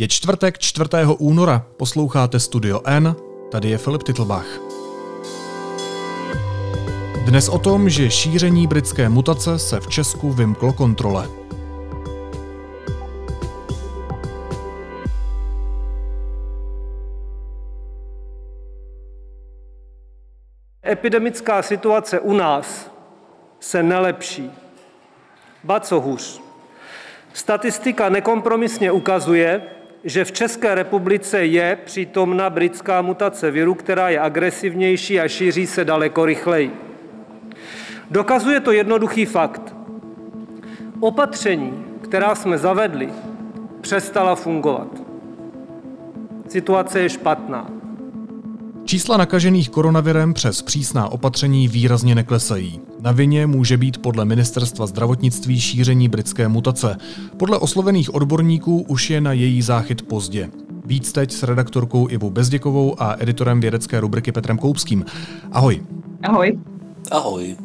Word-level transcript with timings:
Je 0.00 0.08
čtvrtek 0.08 0.58
4. 0.58 0.90
února, 1.18 1.66
posloucháte 1.76 2.40
Studio 2.40 2.80
N, 2.84 3.16
tady 3.50 3.70
je 3.70 3.78
Filip 3.78 4.02
Titlbach. 4.02 4.46
Dnes 7.24 7.48
o 7.48 7.58
tom, 7.58 7.88
že 7.88 8.10
šíření 8.10 8.66
britské 8.66 9.08
mutace 9.08 9.58
se 9.58 9.80
v 9.80 9.88
Česku 9.88 10.32
vymklo 10.32 10.72
kontrole. 10.72 11.28
Epidemická 20.86 21.62
situace 21.62 22.20
u 22.20 22.32
nás 22.32 22.90
se 23.60 23.82
nelepší. 23.82 24.50
Ba 25.64 25.80
co 25.80 26.00
hůř. 26.00 26.40
Statistika 27.32 28.08
nekompromisně 28.08 28.92
ukazuje, 28.92 29.77
že 30.04 30.24
v 30.24 30.32
České 30.32 30.74
republice 30.74 31.44
je 31.46 31.78
přítomna 31.84 32.50
britská 32.50 33.02
mutace 33.02 33.50
viru, 33.50 33.74
která 33.74 34.08
je 34.08 34.20
agresivnější 34.20 35.20
a 35.20 35.28
šíří 35.28 35.66
se 35.66 35.84
daleko 35.84 36.24
rychleji. 36.24 36.72
Dokazuje 38.10 38.60
to 38.60 38.72
jednoduchý 38.72 39.24
fakt. 39.24 39.74
Opatření, 41.00 41.84
která 42.00 42.34
jsme 42.34 42.58
zavedli, 42.58 43.08
přestala 43.80 44.34
fungovat. 44.34 44.88
Situace 46.48 47.00
je 47.00 47.08
špatná. 47.08 47.77
Čísla 48.88 49.16
nakažených 49.16 49.70
koronavirem 49.70 50.34
přes 50.34 50.62
přísná 50.62 51.08
opatření 51.08 51.68
výrazně 51.68 52.14
neklesají. 52.14 52.80
Na 53.00 53.12
vině 53.12 53.46
může 53.46 53.76
být 53.76 53.98
podle 53.98 54.24
ministerstva 54.24 54.86
zdravotnictví 54.86 55.60
šíření 55.60 56.08
britské 56.08 56.48
mutace. 56.48 56.96
Podle 57.36 57.58
oslovených 57.58 58.14
odborníků 58.14 58.80
už 58.80 59.10
je 59.10 59.20
na 59.20 59.32
její 59.32 59.62
záchyt 59.62 60.02
pozdě. 60.02 60.50
Víc 60.84 61.12
teď 61.12 61.32
s 61.32 61.42
redaktorkou 61.42 62.08
Ivou 62.08 62.30
Bezděkovou 62.30 63.02
a 63.02 63.16
editorem 63.18 63.60
vědecké 63.60 64.00
rubriky 64.00 64.32
Petrem 64.32 64.58
Koupským. 64.58 65.04
Ahoj. 65.52 65.82
Ahoj. 66.22 66.58
Ahoj. 67.10 67.56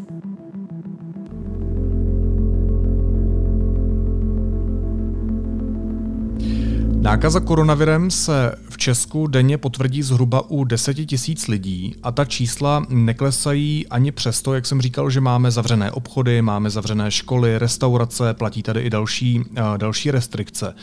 Nákaza 7.03 7.39
koronavirem 7.39 8.11
se 8.11 8.55
v 8.69 8.77
Česku 8.77 9.27
denně 9.27 9.57
potvrdí 9.57 10.03
zhruba 10.03 10.49
u 10.49 10.63
10 10.63 10.93
tisíc 10.93 11.47
lidí 11.47 11.95
a 12.03 12.11
ta 12.11 12.25
čísla 12.25 12.85
neklesají 12.89 13.87
ani 13.87 14.11
přesto, 14.11 14.53
jak 14.53 14.65
jsem 14.65 14.81
říkal, 14.81 15.09
že 15.09 15.21
máme 15.21 15.51
zavřené 15.51 15.91
obchody, 15.91 16.41
máme 16.41 16.69
zavřené 16.69 17.11
školy, 17.11 17.59
restaurace, 17.59 18.33
platí 18.33 18.63
tady 18.63 18.81
i 18.81 18.89
další, 18.89 19.43
další 19.77 20.11
restrikce. 20.11 20.75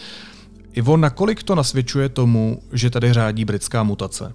Ivo, 0.73 0.97
nakolik 0.97 1.43
to 1.43 1.55
nasvědčuje 1.55 2.09
tomu, 2.09 2.63
že 2.73 2.91
tady 2.91 3.13
řádí 3.13 3.45
britská 3.45 3.83
mutace? 3.83 4.33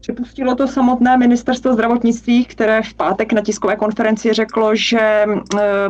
Připustilo 0.00 0.54
to 0.54 0.68
samotné 0.68 1.16
ministerstvo 1.16 1.72
zdravotnictví, 1.72 2.44
které 2.44 2.82
v 2.82 2.94
pátek 2.94 3.32
na 3.32 3.42
tiskové 3.42 3.76
konferenci 3.76 4.32
řeklo, 4.32 4.76
že 4.76 4.98
e, 5.00 5.26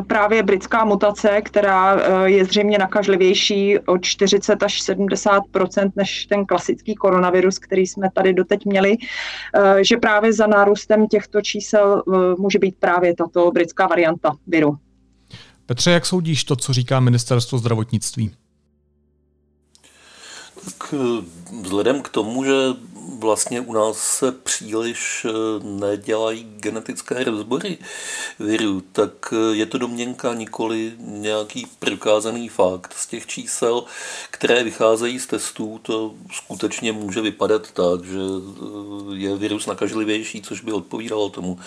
právě 0.07 0.43
britská 0.43 0.85
mutace, 0.85 1.41
která 1.41 1.95
e, 1.95 2.29
je 2.29 2.45
zřejmě 2.45 2.77
nakažlivější 2.77 3.79
o 3.79 3.97
40 3.97 4.63
až 4.63 4.81
70% 4.81 5.91
než 5.95 6.25
ten 6.25 6.45
klasický 6.45 6.95
koronavirus, 6.95 7.59
který 7.59 7.87
jsme 7.87 8.09
tady 8.13 8.33
doteď 8.33 8.65
měli, 8.65 8.97
e, 9.55 9.83
že 9.83 9.97
právě 9.97 10.33
za 10.33 10.47
nárůstem 10.47 11.07
těchto 11.07 11.41
čísel 11.41 12.03
může 12.37 12.59
být 12.59 12.75
právě 12.79 13.15
tato 13.15 13.51
britská 13.51 13.87
varianta 13.87 14.31
viru. 14.47 14.77
Petře, 15.65 15.91
jak 15.91 16.05
soudíš 16.05 16.43
to, 16.43 16.55
co 16.55 16.73
říká 16.73 16.99
ministerstvo 16.99 17.57
zdravotnictví? 17.57 18.31
Tak 20.65 20.93
vzhledem 21.61 22.01
k 22.01 22.09
tomu, 22.09 22.43
že 22.43 22.51
vlastně 23.19 23.61
u 23.61 23.73
nás 23.73 23.97
se 23.97 24.31
příliš 24.31 25.25
eh, 25.25 25.31
nedělají 25.63 26.43
genetické 26.43 27.23
rozbory 27.23 27.77
viru, 28.39 28.81
tak 28.91 29.11
eh, 29.33 29.55
je 29.55 29.65
to 29.65 29.77
domněnka 29.77 30.33
nikoli 30.33 30.93
nějaký 30.97 31.67
prokázaný 31.79 32.49
fakt. 32.49 32.93
Z 32.93 33.07
těch 33.07 33.27
čísel, 33.27 33.83
které 34.31 34.63
vycházejí 34.63 35.19
z 35.19 35.27
testů, 35.27 35.79
to 35.81 36.13
skutečně 36.31 36.91
může 36.91 37.21
vypadat 37.21 37.71
tak, 37.71 38.03
že 38.03 38.19
eh, 38.19 39.15
je 39.15 39.35
virus 39.35 39.65
nakažlivější, 39.65 40.41
což 40.41 40.61
by 40.61 40.71
odpovídalo 40.71 41.29
tomu, 41.29 41.59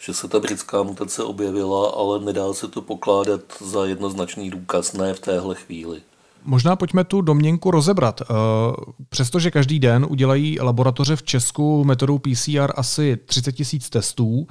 že 0.00 0.14
se 0.14 0.28
ta 0.28 0.40
britská 0.40 0.82
mutace 0.82 1.22
objevila, 1.22 1.90
ale 1.90 2.20
nedá 2.20 2.54
se 2.54 2.68
to 2.68 2.82
pokládat 2.82 3.40
za 3.60 3.86
jednoznačný 3.86 4.50
důkaz, 4.50 4.92
ne 4.92 5.14
v 5.14 5.20
téhle 5.20 5.54
chvíli. 5.54 6.02
Možná 6.44 6.76
pojďme 6.76 7.04
tu 7.04 7.20
domněnku 7.20 7.70
rozebrat. 7.70 8.20
Eh, 8.22 8.24
přestože 9.08 9.50
každý 9.50 9.78
den 9.78 10.06
udělají 10.08 10.60
laboratoře 10.60 11.16
v 11.16 11.22
Česku 11.22 11.84
metodou 11.84 12.18
PCR 12.18 12.72
asi 12.76 13.16
30 13.16 13.52
tisíc 13.52 13.90
testů, 13.90 14.46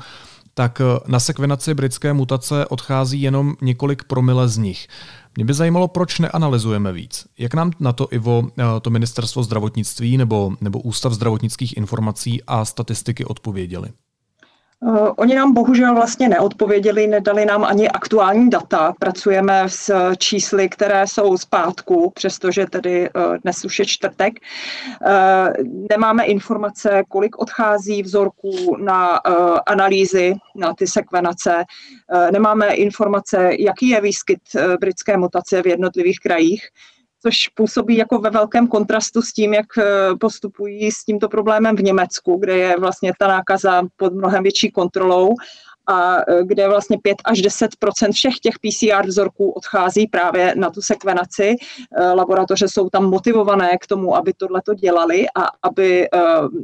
tak 0.53 0.82
eh, 0.82 1.00
na 1.08 1.20
sekvenaci 1.20 1.74
britské 1.74 2.14
mutace 2.14 2.66
odchází 2.66 3.22
jenom 3.22 3.56
několik 3.62 4.03
promile 4.03 4.50
z 4.50 4.58
nich. 4.58 4.88
Mě 5.36 5.46
by 5.46 5.53
zajímalo, 5.53 5.88
proč 5.88 6.20
neanalyzujeme 6.20 6.94
víc. 6.94 7.26
Jak 7.38 7.53
nám 7.53 7.72
na 7.80 7.94
to, 7.94 8.08
Ivo, 8.12 8.44
eh, 8.59 8.64
to 8.82 8.90
ministerstvo 8.90 9.44
zdravotnictví 9.44 10.18
nebo, 10.18 10.52
nebo 10.62 10.80
Ústav 10.80 11.14
zdravotnických 11.14 11.78
informací 11.78 12.44
a 12.48 12.66
statistiky 12.66 13.26
odpověděli? 13.26 13.90
Uh, 14.86 15.10
oni 15.18 15.36
nám 15.36 15.54
bohužel 15.54 15.96
vlastně 15.96 16.30
neodpověděli, 16.30 17.08
nedali 17.08 17.46
nám 17.46 17.64
ani 17.64 17.90
aktuální 17.90 18.50
data. 18.50 18.94
Pracujeme 19.00 19.64
s 19.68 20.14
čísly, 20.18 20.70
které 20.70 21.08
jsou 21.08 21.38
z 21.38 21.46
pátku, 21.46 22.12
přestože 22.16 22.66
tedy 22.66 23.10
uh, 23.10 23.38
dnes 23.38 23.66
už 23.66 23.80
je 23.80 23.86
čtvrtek. 23.86 24.34
Uh, 25.02 25.66
nemáme 25.90 26.24
informace, 26.24 27.04
kolik 27.10 27.38
odchází 27.38 28.04
vzorků 28.04 28.78
na 28.80 29.20
analýzy, 29.68 30.36
na 30.56 30.74
ty 30.74 30.88
sekvenace. 30.88 31.64
Nemáme 32.32 32.74
informace, 32.74 33.50
jaký 33.60 33.90
je 33.90 34.02
výskyt 34.02 34.40
britské 34.80 35.18
mutace 35.18 35.62
v 35.62 35.68
jednotlivých 35.68 36.20
krajích 36.20 36.62
což 37.23 37.47
působí 37.47 37.97
jako 37.97 38.19
ve 38.19 38.29
velkém 38.29 38.67
kontrastu 38.67 39.22
s 39.22 39.34
tím, 39.34 39.53
jak 39.53 39.66
eh, 39.78 39.84
postupují 40.19 40.91
s 40.91 41.06
tímto 41.06 41.29
problémem 41.29 41.75
v 41.75 41.84
Německu, 41.84 42.38
kde 42.38 42.57
je 42.57 42.79
vlastně 42.79 43.13
ta 43.19 43.28
nákaza 43.28 43.81
pod 43.95 44.13
mnohem 44.13 44.44
větší 44.44 44.72
kontrolou 44.72 45.29
a 45.88 46.17
eh, 46.17 46.44
kde 46.44 46.67
vlastně 46.67 46.97
5 47.03 47.17
až 47.25 47.39
10% 47.39 48.11
všech 48.11 48.34
těch 48.39 48.53
PCR 48.59 49.07
vzorků 49.07 49.51
odchází 49.51 50.07
právě 50.07 50.53
na 50.57 50.69
tu 50.69 50.81
sekvenaci. 50.81 51.56
Eh, 51.97 52.11
laboratoře 52.11 52.67
jsou 52.67 52.89
tam 52.89 53.09
motivované 53.09 53.78
k 53.78 53.88
tomu, 53.88 54.16
aby 54.16 54.34
tohleto 54.34 54.73
dělali 54.73 55.25
a 55.35 55.45
aby 55.63 56.07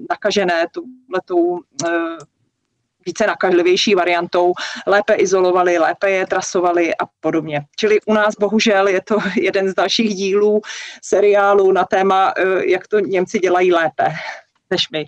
nakažené 0.10 0.66
tuhletou 0.72 1.60
více 3.10 3.28
nakažlivější 3.28 3.96
variantou, 3.96 4.54
lépe 4.88 5.14
izolovali, 5.14 5.78
lépe 5.78 6.12
je 6.12 6.28
trasovali 6.28 6.96
a 6.96 7.06
podobně. 7.20 7.66
Čili 7.80 8.00
u 8.06 8.14
nás 8.14 8.36
bohužel 8.40 8.88
je 8.88 9.02
to 9.02 9.18
jeden 9.42 9.70
z 9.70 9.74
dalších 9.74 10.16
dílů 10.16 10.62
seriálu 11.04 11.72
na 11.72 11.84
téma, 11.84 12.34
eh, 12.38 12.66
jak 12.66 12.88
to 12.88 13.00
Němci 13.00 13.40
dělají 13.40 13.72
lépe 13.74 14.14
než 14.70 14.90
my. 14.92 15.06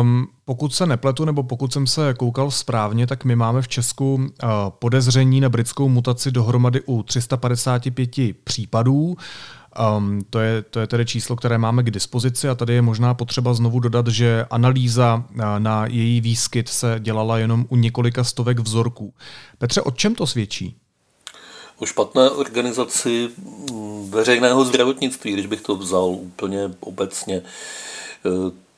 Um, 0.00 0.26
pokud 0.44 0.74
se 0.74 0.86
nepletu, 0.86 1.24
nebo 1.24 1.42
pokud 1.42 1.72
jsem 1.72 1.86
se 1.86 2.14
koukal 2.14 2.50
správně, 2.50 3.06
tak 3.06 3.24
my 3.24 3.36
máme 3.36 3.62
v 3.62 3.68
Česku 3.68 4.14
uh, 4.14 4.28
podezření 4.78 5.40
na 5.40 5.48
britskou 5.48 5.88
mutaci 5.88 6.30
dohromady 6.30 6.80
u 6.86 7.02
355 7.02 8.10
případů. 8.44 9.16
Um, 9.96 10.20
to, 10.30 10.40
je, 10.40 10.62
to 10.62 10.80
je 10.80 10.86
tedy 10.86 11.06
číslo, 11.06 11.36
které 11.36 11.58
máme 11.58 11.82
k 11.82 11.90
dispozici 11.90 12.48
a 12.48 12.54
tady 12.54 12.74
je 12.74 12.82
možná 12.82 13.14
potřeba 13.14 13.54
znovu 13.54 13.80
dodat, 13.80 14.06
že 14.06 14.46
analýza 14.50 15.24
na, 15.30 15.58
na 15.58 15.86
její 15.86 16.20
výskyt 16.20 16.68
se 16.68 16.96
dělala 16.98 17.38
jenom 17.38 17.66
u 17.68 17.76
několika 17.76 18.24
stovek 18.24 18.58
vzorků. 18.58 19.14
Petře, 19.58 19.82
o 19.82 19.90
čem 19.90 20.14
to 20.14 20.26
svědčí? 20.26 20.76
O 21.78 21.86
špatné 21.86 22.30
organizaci 22.30 23.28
mm, 23.38 24.10
veřejného 24.10 24.64
zdravotnictví, 24.64 25.32
když 25.32 25.46
bych 25.46 25.60
to 25.60 25.76
vzal 25.76 26.04
úplně 26.04 26.70
obecně 26.80 27.42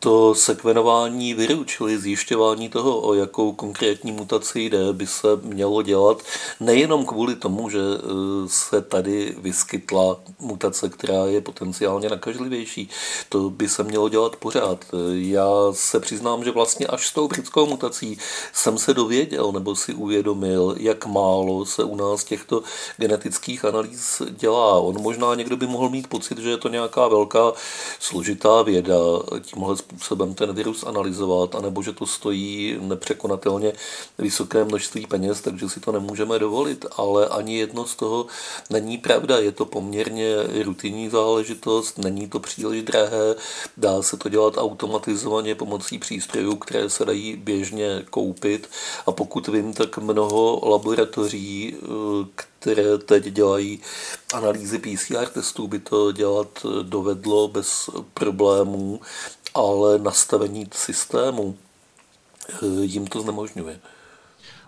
to 0.04 0.34
sekvenování 0.34 1.34
viru, 1.34 1.64
čili 1.64 1.98
zjišťování 1.98 2.68
toho, 2.68 3.00
o 3.00 3.14
jakou 3.14 3.52
konkrétní 3.52 4.12
mutaci 4.12 4.60
jde, 4.60 4.92
by 4.92 5.06
se 5.06 5.28
mělo 5.42 5.82
dělat 5.82 6.22
nejenom 6.60 7.06
kvůli 7.06 7.34
tomu, 7.34 7.70
že 7.70 7.78
e, 7.78 7.98
se 8.46 8.82
tady 8.82 9.36
vyskytla 9.38 10.20
mutace, 10.40 10.88
která 10.88 11.24
je 11.26 11.40
potenciálně 11.40 12.08
nakažlivější. 12.08 12.88
To 13.28 13.50
by 13.50 13.68
se 13.68 13.82
mělo 13.82 14.08
dělat 14.08 14.36
pořád. 14.36 14.84
Já 15.12 15.48
se 15.72 16.00
přiznám, 16.00 16.44
že 16.44 16.50
vlastně 16.50 16.86
až 16.86 17.06
s 17.06 17.12
tou 17.12 17.28
britskou 17.28 17.66
mutací 17.66 18.18
jsem 18.52 18.78
se 18.78 18.94
dověděl 18.94 19.52
nebo 19.52 19.76
si 19.76 19.94
uvědomil, 19.94 20.74
jak 20.78 21.06
málo 21.06 21.66
se 21.66 21.84
u 21.84 21.96
nás 21.96 22.24
těchto 22.24 22.62
genetických 22.96 23.64
analýz 23.64 24.22
dělá. 24.30 24.80
On 24.80 25.02
možná 25.02 25.34
někdo 25.34 25.56
by 25.56 25.66
mohl 25.66 25.88
mít 25.88 26.06
pocit, 26.06 26.38
že 26.38 26.50
je 26.50 26.56
to 26.56 26.68
nějaká 26.68 27.08
velká 27.08 27.52
složitá 27.98 28.62
věda 28.62 28.94
tímhle 29.40 29.76
způsobem 29.76 29.93
způsobem 29.96 30.34
ten 30.34 30.52
virus 30.52 30.84
analyzovat, 30.84 31.54
anebo 31.54 31.82
že 31.82 31.92
to 31.92 32.06
stojí 32.06 32.78
nepřekonatelně 32.80 33.72
vysoké 34.18 34.64
množství 34.64 35.06
peněz, 35.06 35.40
takže 35.40 35.68
si 35.68 35.80
to 35.80 35.92
nemůžeme 35.92 36.38
dovolit. 36.38 36.86
Ale 36.96 37.28
ani 37.28 37.58
jedno 37.58 37.86
z 37.86 37.94
toho 37.94 38.26
není 38.70 38.98
pravda. 38.98 39.38
Je 39.38 39.52
to 39.52 39.64
poměrně 39.64 40.34
rutinní 40.64 41.08
záležitost, 41.08 41.98
není 41.98 42.28
to 42.28 42.40
příliš 42.40 42.82
drahé, 42.82 43.34
dá 43.76 44.02
se 44.02 44.16
to 44.16 44.28
dělat 44.28 44.54
automatizovaně 44.56 45.54
pomocí 45.54 45.98
přístrojů, 45.98 46.56
které 46.56 46.90
se 46.90 47.04
dají 47.04 47.36
běžně 47.36 48.04
koupit. 48.10 48.68
A 49.06 49.12
pokud 49.12 49.48
vím, 49.48 49.72
tak 49.72 49.98
mnoho 49.98 50.60
laboratoří, 50.68 51.76
které 52.34 52.98
teď 52.98 53.24
dělají 53.24 53.80
analýzy 54.34 54.78
PCR 54.78 55.26
testů, 55.26 55.68
by 55.68 55.78
to 55.78 56.12
dělat 56.12 56.66
dovedlo 56.82 57.48
bez 57.48 57.90
problémů, 58.14 59.00
ale 59.54 59.98
nastavení 59.98 60.66
systému 60.72 61.56
eh, 62.48 62.66
jim 62.80 63.06
to 63.06 63.20
znemožňuje. 63.20 63.78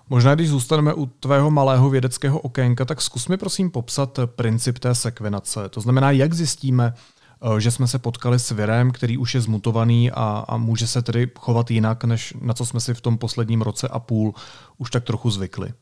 Možná, 0.08 0.34
když 0.34 0.48
zůstaneme 0.48 0.94
u 0.94 1.06
tvého 1.06 1.50
malého 1.50 1.90
vědeckého 1.90 2.38
okénka, 2.38 2.84
tak 2.84 3.02
zkus 3.02 3.28
mi 3.28 3.36
prosím 3.36 3.70
popsat 3.70 4.18
princip 4.26 4.78
té 4.78 4.94
sekvenace. 4.94 5.68
To 5.68 5.80
znamená, 5.80 6.10
jak 6.10 6.34
zjistíme, 6.34 6.94
eh, 6.96 7.60
že 7.60 7.70
jsme 7.70 7.88
se 7.88 7.98
potkali 7.98 8.38
s 8.38 8.50
virem, 8.50 8.90
který 8.90 9.18
už 9.18 9.34
je 9.34 9.40
zmutovaný 9.40 10.10
a, 10.10 10.44
a 10.48 10.56
může 10.56 10.86
se 10.86 11.02
tedy 11.02 11.30
chovat 11.38 11.70
jinak, 11.70 12.04
než 12.04 12.34
na 12.40 12.54
co 12.54 12.66
jsme 12.66 12.80
si 12.80 12.94
v 12.94 13.00
tom 13.00 13.18
posledním 13.18 13.62
roce 13.62 13.88
a 13.88 13.98
půl 13.98 14.34
už 14.78 14.90
tak 14.90 15.04
trochu 15.04 15.30
zvykli. 15.30 15.72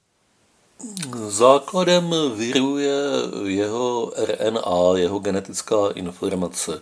Základem 1.28 2.14
viru 2.36 2.78
je 2.78 3.00
jeho 3.44 4.12
RNA, 4.16 4.98
jeho 4.98 5.18
genetická 5.18 5.76
informace. 5.94 6.80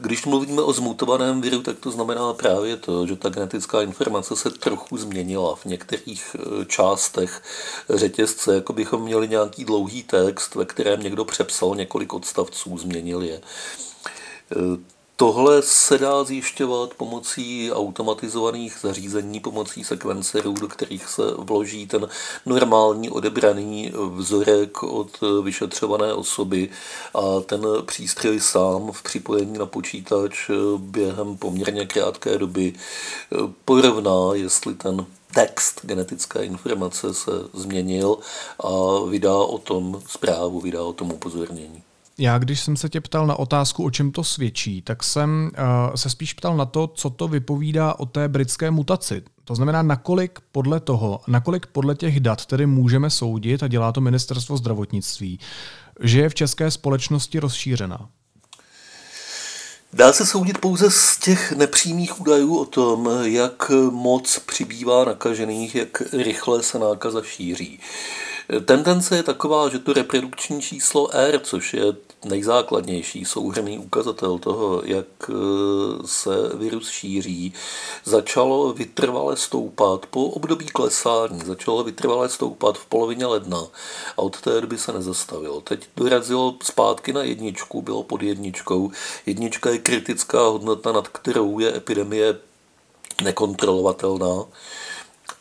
Když 0.00 0.26
mluvíme 0.26 0.62
o 0.62 0.72
zmutovaném 0.72 1.40
viru, 1.40 1.62
tak 1.62 1.78
to 1.78 1.90
znamená 1.90 2.32
právě 2.32 2.76
to, 2.76 3.06
že 3.06 3.16
ta 3.16 3.28
genetická 3.28 3.82
informace 3.82 4.36
se 4.36 4.50
trochu 4.50 4.96
změnila 4.96 5.56
v 5.56 5.64
některých 5.64 6.36
eh, 6.38 6.64
částech 6.64 7.42
řetězce, 7.90 8.54
jako 8.54 8.72
bychom 8.72 9.02
měli 9.02 9.28
nějaký 9.28 9.64
dlouhý 9.64 10.02
text, 10.02 10.54
ve 10.54 10.64
kterém 10.64 11.02
někdo 11.02 11.24
přepsal 11.24 11.74
několik 11.74 12.12
odstavců, 12.12 12.78
změnil 12.78 13.22
je. 13.22 13.40
Tohle 15.22 15.62
se 15.62 15.98
dá 15.98 16.24
zjišťovat 16.24 16.94
pomocí 16.94 17.72
automatizovaných 17.72 18.78
zařízení, 18.80 19.40
pomocí 19.40 19.84
sekvencerů, 19.84 20.52
do 20.52 20.68
kterých 20.68 21.08
se 21.08 21.22
vloží 21.38 21.86
ten 21.86 22.08
normální 22.46 23.10
odebraný 23.10 23.92
vzorek 24.14 24.82
od 24.82 25.20
vyšetřované 25.42 26.14
osoby 26.14 26.68
a 27.14 27.40
ten 27.40 27.66
přístroj 27.86 28.40
sám 28.40 28.92
v 28.92 29.02
připojení 29.02 29.58
na 29.58 29.66
počítač 29.66 30.50
během 30.76 31.36
poměrně 31.36 31.86
krátké 31.86 32.38
doby 32.38 32.72
porovná, 33.64 34.34
jestli 34.34 34.74
ten 34.74 35.06
text 35.34 35.80
genetické 35.82 36.44
informace 36.44 37.14
se 37.14 37.30
změnil 37.54 38.18
a 38.60 38.70
vydá 39.08 39.36
o 39.36 39.58
tom 39.58 40.02
zprávu, 40.06 40.60
vydá 40.60 40.82
o 40.82 40.92
tom 40.92 41.12
upozornění. 41.12 41.82
Já, 42.18 42.38
když 42.38 42.60
jsem 42.60 42.76
se 42.76 42.88
tě 42.88 43.00
ptal 43.00 43.26
na 43.26 43.38
otázku, 43.38 43.84
o 43.84 43.90
čem 43.90 44.12
to 44.12 44.24
svědčí, 44.24 44.82
tak 44.82 45.02
jsem 45.02 45.50
uh, 45.58 45.94
se 45.94 46.10
spíš 46.10 46.32
ptal 46.32 46.56
na 46.56 46.64
to, 46.64 46.86
co 46.86 47.10
to 47.10 47.28
vypovídá 47.28 47.94
o 47.94 48.06
té 48.06 48.28
britské 48.28 48.70
mutaci. 48.70 49.22
To 49.44 49.54
znamená, 49.54 49.82
nakolik 49.82 50.38
podle 50.52 50.80
toho, 50.80 51.20
nakolik 51.26 51.66
podle 51.66 51.94
těch 51.94 52.20
dat 52.20 52.46
tedy 52.46 52.66
můžeme 52.66 53.10
soudit, 53.10 53.62
a 53.62 53.68
dělá 53.68 53.92
to 53.92 54.00
ministerstvo 54.00 54.56
zdravotnictví, 54.56 55.38
že 56.00 56.20
je 56.20 56.28
v 56.28 56.34
české 56.34 56.70
společnosti 56.70 57.38
rozšířená. 57.38 58.08
Dá 59.92 60.12
se 60.12 60.26
soudit 60.26 60.58
pouze 60.58 60.90
z 60.90 61.18
těch 61.18 61.52
nepřímých 61.52 62.20
údajů 62.20 62.56
o 62.56 62.64
tom, 62.64 63.10
jak 63.22 63.70
moc 63.90 64.38
přibývá 64.38 65.04
nakažených, 65.04 65.74
jak 65.74 66.02
rychle 66.12 66.62
se 66.62 66.78
nákaza 66.78 67.22
šíří. 67.22 67.80
Tendence 68.64 69.16
je 69.16 69.22
taková, 69.22 69.68
že 69.68 69.78
to 69.78 69.92
reprodukční 69.92 70.62
číslo 70.62 71.14
R, 71.14 71.40
což 71.42 71.74
je 71.74 71.84
nejzákladnější 72.24 73.24
souhrný 73.24 73.78
ukazatel 73.78 74.38
toho, 74.38 74.82
jak 74.84 75.06
e, 75.28 75.32
se 76.06 76.30
virus 76.54 76.90
šíří, 76.90 77.52
začalo 78.04 78.72
vytrvale 78.72 79.36
stoupat 79.36 80.06
po 80.06 80.24
období 80.24 80.66
klesání, 80.66 81.40
začalo 81.44 81.84
vytrvale 81.84 82.28
stoupat 82.28 82.78
v 82.78 82.86
polovině 82.86 83.26
ledna 83.26 83.66
a 84.16 84.18
od 84.18 84.40
té 84.40 84.60
doby 84.60 84.78
se 84.78 84.92
nezastavilo. 84.92 85.60
Teď 85.60 85.88
dorazilo 85.96 86.54
zpátky 86.62 87.12
na 87.12 87.22
jedničku, 87.22 87.82
bylo 87.82 88.02
pod 88.02 88.22
jedničkou. 88.22 88.90
Jednička 89.26 89.70
je 89.70 89.78
kritická 89.78 90.42
hodnota, 90.42 90.92
nad 90.92 91.08
kterou 91.08 91.58
je 91.58 91.76
epidemie 91.76 92.38
nekontrolovatelná 93.24 94.44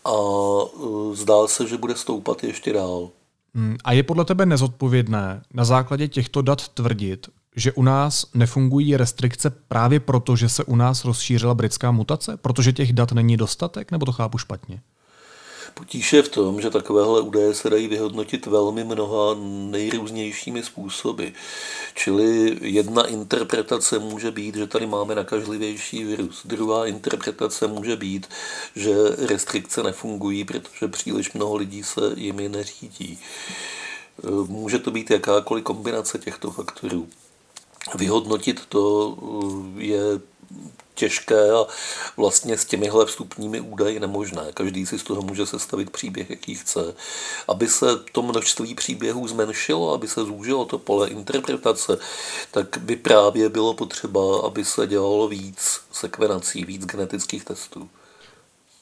a 0.05 0.11
e, 0.11 1.15
zdá 1.15 1.47
se, 1.47 1.67
že 1.67 1.77
bude 1.77 1.95
stoupat 1.95 2.43
ještě 2.43 2.73
dál. 2.73 3.09
Hmm, 3.55 3.77
a 3.83 3.91
je 3.91 4.03
podle 4.03 4.25
tebe 4.25 4.45
nezodpovědné 4.45 5.41
na 5.53 5.65
základě 5.65 6.07
těchto 6.07 6.41
dat 6.41 6.67
tvrdit, 6.67 7.29
že 7.55 7.71
u 7.71 7.83
nás 7.83 8.25
nefungují 8.33 8.97
restrikce 8.97 9.49
právě 9.49 9.99
proto, 9.99 10.35
že 10.35 10.49
se 10.49 10.63
u 10.63 10.75
nás 10.75 11.05
rozšířila 11.05 11.53
britská 11.53 11.91
mutace? 11.91 12.37
Protože 12.37 12.73
těch 12.73 12.93
dat 12.93 13.11
není 13.11 13.37
dostatek, 13.37 13.91
nebo 13.91 14.05
to 14.05 14.11
chápu 14.11 14.37
špatně? 14.37 14.81
Potíž 15.73 16.13
je 16.13 16.23
v 16.23 16.29
tom, 16.29 16.61
že 16.61 16.69
takovéhle 16.69 17.21
údaje 17.21 17.53
se 17.53 17.69
dají 17.69 17.87
vyhodnotit 17.87 18.45
velmi 18.45 18.83
mnoha 18.83 19.35
nejrůznějšími 19.69 20.63
způsoby. 20.63 21.25
Čili 21.93 22.57
jedna 22.61 23.07
interpretace 23.07 23.99
může 23.99 24.31
být, 24.31 24.55
že 24.55 24.67
tady 24.67 24.87
máme 24.87 25.15
nakažlivější 25.15 26.03
virus. 26.03 26.41
Druhá 26.45 26.85
interpretace 26.85 27.67
může 27.67 27.95
být, 27.95 28.27
že 28.75 28.95
restrikce 29.17 29.83
nefungují, 29.83 30.45
protože 30.45 30.87
příliš 30.87 31.33
mnoho 31.33 31.55
lidí 31.55 31.83
se 31.83 32.01
jimi 32.15 32.49
neřídí. 32.49 33.19
Může 34.47 34.79
to 34.79 34.91
být 34.91 35.11
jakákoliv 35.11 35.63
kombinace 35.63 36.19
těchto 36.19 36.51
faktorů. 36.51 37.07
Vyhodnotit 37.95 38.65
to 38.65 39.17
je 39.77 40.01
těžké 41.01 41.51
a 41.51 41.65
vlastně 42.17 42.57
s 42.57 42.65
těmihle 42.65 43.05
vstupními 43.05 43.59
údaji 43.59 43.99
nemožné. 43.99 44.41
Každý 44.53 44.85
si 44.85 44.99
z 44.99 45.03
toho 45.03 45.21
může 45.21 45.45
sestavit 45.45 45.89
příběh, 45.89 46.29
jaký 46.29 46.55
chce. 46.55 46.93
Aby 47.47 47.67
se 47.67 47.85
to 48.11 48.21
množství 48.21 48.75
příběhů 48.75 49.27
zmenšilo, 49.27 49.93
aby 49.93 50.07
se 50.07 50.25
zúžilo 50.25 50.65
to 50.65 50.77
pole 50.77 51.09
interpretace, 51.09 51.97
tak 52.51 52.77
by 52.77 52.95
právě 52.95 53.49
bylo 53.49 53.73
potřeba, 53.73 54.21
aby 54.45 54.65
se 54.65 54.87
dělalo 54.87 55.27
víc 55.27 55.81
sekvenací, 55.91 56.65
víc 56.65 56.85
genetických 56.85 57.45
testů. 57.45 57.89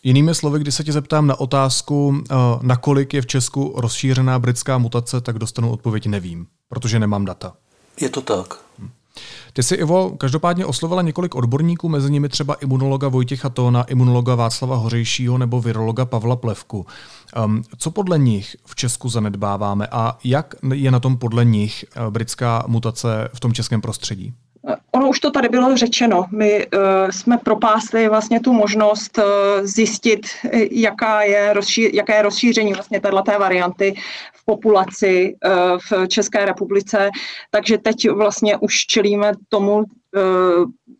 Jinými 0.04 0.36
slovy, 0.36 0.60
když 0.60 0.75
se 0.75 0.83
tě 0.83 0.92
zeptám 0.92 1.27
na 1.27 1.39
otázku, 1.39 2.16
eh, 2.18 2.36
nakolik 2.62 3.13
je 3.13 3.21
v 3.21 3.27
Česku 3.27 3.74
rozšířená 3.77 4.39
britská 4.39 4.77
mutace, 4.77 5.21
tak 5.21 5.39
dostanu 5.39 5.71
odpověď 5.71 6.06
nevím, 6.06 6.48
protože 6.69 7.00
nemám 7.00 7.25
data. 7.25 7.54
Je 8.01 8.10
to 8.10 8.21
tak. 8.21 8.60
Hm. 8.80 8.89
Ty 9.54 9.64
jsi, 9.64 9.76
Ivo, 9.76 10.10
každopádně 10.10 10.66
oslovila 10.66 11.02
několik 11.02 11.36
odborníků, 11.36 11.90
mezi 11.90 12.12
nimi 12.12 12.30
třeba 12.30 12.54
imunologa 12.54 13.07
Vojtěcha 13.07 13.50
Tóna, 13.50 13.83
imunologa 13.83 14.36
Václava 14.36 14.76
Hořejšího 14.76 15.38
nebo 15.38 15.62
virologa 15.62 16.06
Pavla 16.06 16.36
Plevku. 16.36 16.86
Um, 17.45 17.64
co 17.78 17.92
podle 17.92 18.19
nich 18.19 18.56
v 18.66 18.76
Česku 18.76 19.10
zanedbáváme 19.10 19.88
a 19.92 20.18
jak 20.24 20.56
je 20.74 20.92
na 20.92 21.00
tom 21.00 21.18
podle 21.18 21.45
nich 21.45 21.86
eh, 21.95 22.12
britská 22.12 22.64
mutace 22.68 23.30
v 23.33 23.40
tom 23.40 23.54
českém 23.54 23.81
prostředí? 23.81 24.33
Ono 24.92 25.09
už 25.09 25.19
to 25.19 25.31
tady 25.31 25.49
bylo 25.49 25.78
řečeno. 25.78 26.25
My 26.31 26.68
uh, 26.68 26.81
jsme 27.09 27.37
propásli 27.37 28.09
vlastně 28.09 28.39
tu 28.39 28.54
možnost 28.54 29.18
uh, 29.18 29.23
zjistit, 29.61 30.19
jaká 30.71 31.21
je, 31.21 31.54
rozší, 31.54 31.95
jaké 31.95 32.16
je 32.16 32.21
rozšíření 32.21 32.73
vlastně 32.73 32.99
této 33.01 33.39
varianty 33.39 33.94
v 34.33 34.45
populaci 34.45 35.35
uh, 35.45 35.78
v 35.89 36.07
České 36.07 36.45
republice. 36.45 37.09
Takže 37.51 37.78
teď 37.78 38.09
vlastně 38.09 38.57
už 38.57 38.75
čelíme 38.75 39.31
tomu 39.49 39.75
uh, 39.78 39.83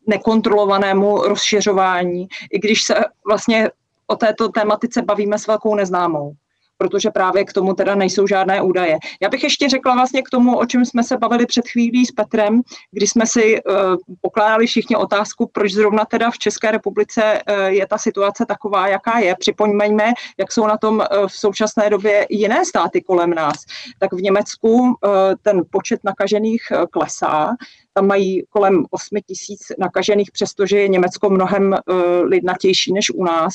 nekontrolovanému 0.08 1.18
rozšiřování, 1.18 2.28
i 2.52 2.60
když 2.60 2.84
se 2.84 2.96
vlastně 3.28 3.70
o 4.08 4.16
této 4.16 4.50
tématice 4.50 5.02
bavíme 5.02 5.40
s 5.40 5.48
velkou 5.48 5.76
neznámou 5.76 6.34
protože 6.80 7.10
právě 7.10 7.46
k 7.46 7.54
tomu 7.54 7.74
teda 7.74 7.96
nejsou 7.96 8.28
žádné 8.28 8.62
údaje. 8.62 8.98
Já 9.22 9.30
bych 9.30 9.44
ještě 9.44 9.70
řekla 9.70 9.94
vlastně 9.94 10.22
k 10.22 10.30
tomu, 10.30 10.58
o 10.58 10.66
čem 10.66 10.86
jsme 10.86 11.04
se 11.04 11.18
bavili 11.18 11.46
před 11.46 11.68
chvílí 11.68 12.06
s 12.06 12.12
Petrem, 12.12 12.62
kdy 12.92 13.08
jsme 13.08 13.26
si 13.28 13.64
uh, 13.64 13.76
pokládali 14.22 14.68
všichni 14.68 14.96
otázku, 14.96 15.50
proč 15.54 15.72
zrovna 15.72 16.06
teda 16.06 16.32
v 16.32 16.38
České 16.38 16.72
republice 16.72 17.42
uh, 17.50 17.66
je 17.66 17.88
ta 17.88 17.98
situace 17.98 18.46
taková, 18.46 18.88
jaká 18.88 19.20
je. 19.20 19.36
Připomeňme, 19.40 20.14
jak 20.38 20.52
jsou 20.52 20.68
na 20.68 20.78
tom 20.78 20.96
uh, 20.96 21.28
v 21.28 21.32
současné 21.32 21.90
době 21.90 22.26
jiné 22.30 22.66
státy 22.66 23.02
kolem 23.02 23.30
nás. 23.30 23.58
Tak 24.00 24.14
v 24.14 24.22
Německu 24.22 24.96
ten 25.42 25.62
počet 25.72 26.00
nakažených 26.04 26.62
klesá, 26.92 27.56
tam 27.94 28.08
mají 28.08 28.44
kolem 28.50 28.86
8 28.90 29.18
tisíc 29.28 29.60
nakažených, 29.80 30.32
přestože 30.32 30.80
je 30.80 30.88
Německo 30.88 31.30
mnohem 31.30 31.76
lidnatější 32.24 32.94
než 32.94 33.12
u 33.12 33.24
nás. 33.24 33.54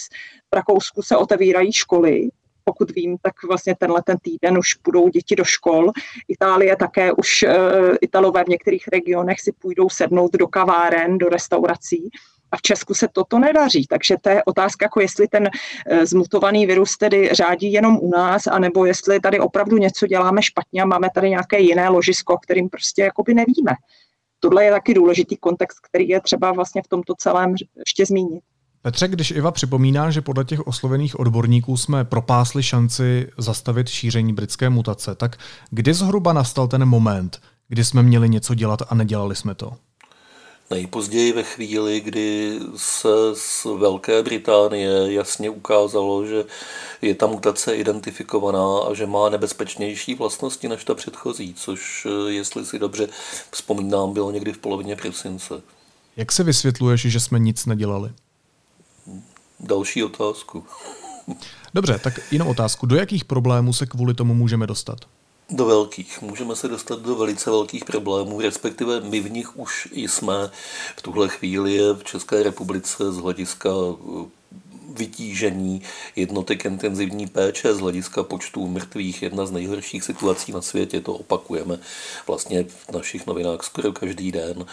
V 0.53 0.57
Rakousku 0.57 1.03
se 1.03 1.17
otevírají 1.17 1.73
školy, 1.73 2.29
pokud 2.65 2.91
vím, 2.91 3.17
tak 3.23 3.35
vlastně 3.49 3.75
tenhle 3.79 4.03
ten 4.03 4.17
týden 4.23 4.59
už 4.59 4.69
budou 4.85 5.09
děti 5.09 5.37
do 5.37 5.45
škol. 5.45 5.93
Itálie 6.29 6.77
také 6.77 7.13
už, 7.13 7.43
uh, 7.43 7.97
Italové 8.01 8.45
v 8.45 8.49
některých 8.49 8.89
regionech 8.93 9.41
si 9.41 9.53
půjdou 9.53 9.89
sednout 9.89 10.33
do 10.33 10.49
kaváren, 10.49 11.19
do 11.19 11.29
restaurací. 11.29 12.11
A 12.51 12.57
v 12.57 12.63
Česku 12.63 12.95
se 12.95 13.09
toto 13.13 13.39
nedaří, 13.39 13.87
takže 13.87 14.17
to 14.21 14.29
je 14.29 14.45
otázka, 14.45 14.85
jako 14.85 15.01
jestli 15.01 15.29
ten 15.29 15.49
eh, 15.87 16.07
zmutovaný 16.07 16.67
virus 16.67 16.97
tedy 16.97 17.29
řádí 17.33 17.73
jenom 17.73 17.99
u 18.03 18.11
nás, 18.11 18.47
anebo 18.47 18.85
jestli 18.85 19.21
tady 19.21 19.41
opravdu 19.41 19.77
něco 19.77 20.07
děláme 20.07 20.43
špatně 20.43 20.83
a 20.83 20.87
máme 20.87 21.09
tady 21.15 21.31
nějaké 21.31 21.61
jiné 21.61 21.89
ložisko, 21.89 22.39
kterým 22.39 22.69
prostě 22.69 23.03
jakoby 23.03 23.35
nevíme. 23.35 23.73
Tohle 24.41 24.65
je 24.65 24.71
taky 24.71 24.95
důležitý 24.95 25.37
kontext, 25.37 25.81
který 25.81 26.09
je 26.09 26.21
třeba 26.21 26.53
vlastně 26.53 26.83
v 26.83 26.89
tomto 26.89 27.15
celém 27.15 27.55
ještě 27.77 28.07
zmínit. 28.07 28.43
Petře, 28.85 29.09
když 29.09 29.31
Iva 29.31 29.51
připomíná, 29.51 30.11
že 30.11 30.21
podle 30.21 30.45
těch 30.45 30.67
oslovených 30.67 31.21
odborníků 31.21 31.77
jsme 31.77 32.05
propásli 32.05 32.63
šanci 32.63 33.31
zastavit 33.39 33.89
šíření 33.89 34.33
britské 34.33 34.71
mutace, 34.71 35.15
tak 35.15 35.39
kdy 35.71 35.95
zhruba 35.95 36.33
nastal 36.33 36.69
ten 36.69 36.85
moment, 36.85 37.41
kdy 37.69 37.85
jsme 37.85 38.03
měli 38.03 38.29
něco 38.29 38.55
dělat 38.55 38.79
a 38.89 38.95
nedělali 38.95 39.37
jsme 39.37 39.55
to? 39.55 39.73
Nejpozději 40.71 41.33
ve 41.33 41.43
chvíli, 41.43 42.01
kdy 42.01 42.59
se 42.77 43.09
z 43.35 43.67
Velké 43.79 44.23
Británie 44.23 45.13
jasně 45.13 45.51
ukázalo, 45.51 46.27
že 46.27 46.45
je 47.03 47.15
ta 47.15 47.27
mutace 47.27 47.77
identifikovaná 47.77 48.79
a 48.91 48.95
že 48.95 49.07
má 49.07 49.29
nebezpečnější 49.29 50.15
vlastnosti 50.15 50.69
než 50.69 50.85
ta 50.85 50.95
předchozí, 50.95 51.55
což, 51.55 52.07
jestli 52.29 52.67
si 52.67 52.79
dobře 52.79 53.09
vzpomínám, 53.51 54.13
bylo 54.13 54.31
někdy 54.31 54.53
v 54.53 54.59
polovině 54.59 54.97
prosince. 54.97 55.63
Jak 56.17 56.33
se 56.33 56.43
vysvětluješ, 56.43 57.01
že 57.01 57.21
jsme 57.21 57.39
nic 57.39 57.67
nedělali? 57.67 58.11
Další 59.61 60.05
otázku. 60.05 60.65
Dobře, 61.75 61.99
tak 61.99 62.33
jinou 62.33 62.51
otázku. 62.51 62.87
Do 62.87 62.97
jakých 62.97 63.25
problémů 63.25 63.73
se 63.73 63.87
kvůli 63.87 64.15
tomu 64.15 64.35
můžeme 64.35 64.67
dostat? 64.67 64.99
Do 65.51 65.67
velkých. 65.67 66.23
Můžeme 66.23 66.57
se 66.57 66.69
dostat 66.69 67.01
do 67.01 67.17
velice 67.17 67.51
velkých 67.51 67.85
problémů, 67.85 68.41
respektive 68.41 69.01
my 69.01 69.21
v 69.21 69.31
nich 69.31 69.59
už 69.59 69.89
jsme. 69.93 70.51
V 70.97 71.03
tuhle 71.03 71.29
chvíli 71.29 71.73
je 71.73 71.95
v 71.95 72.05
České 72.05 72.43
republice 72.43 73.13
z 73.13 73.17
hlediska 73.17 73.71
vytížení 74.95 75.83
jednotek 76.17 76.65
intenzivní 76.65 77.27
péče 77.27 77.75
z 77.75 77.79
hlediska 77.79 78.23
počtu 78.23 78.69
mrtvých 78.69 79.23
jedna 79.23 79.47
z 79.47 79.51
nejhorších 79.51 80.05
situací 80.05 80.53
na 80.53 80.63
světě. 80.63 81.01
To 81.01 81.15
opakujeme 81.15 81.79
vlastně 82.27 82.65
v 82.65 82.93
našich 82.93 83.27
novinách 83.27 83.63
skoro 83.63 83.93
každý 83.93 84.33
den. 84.33 84.67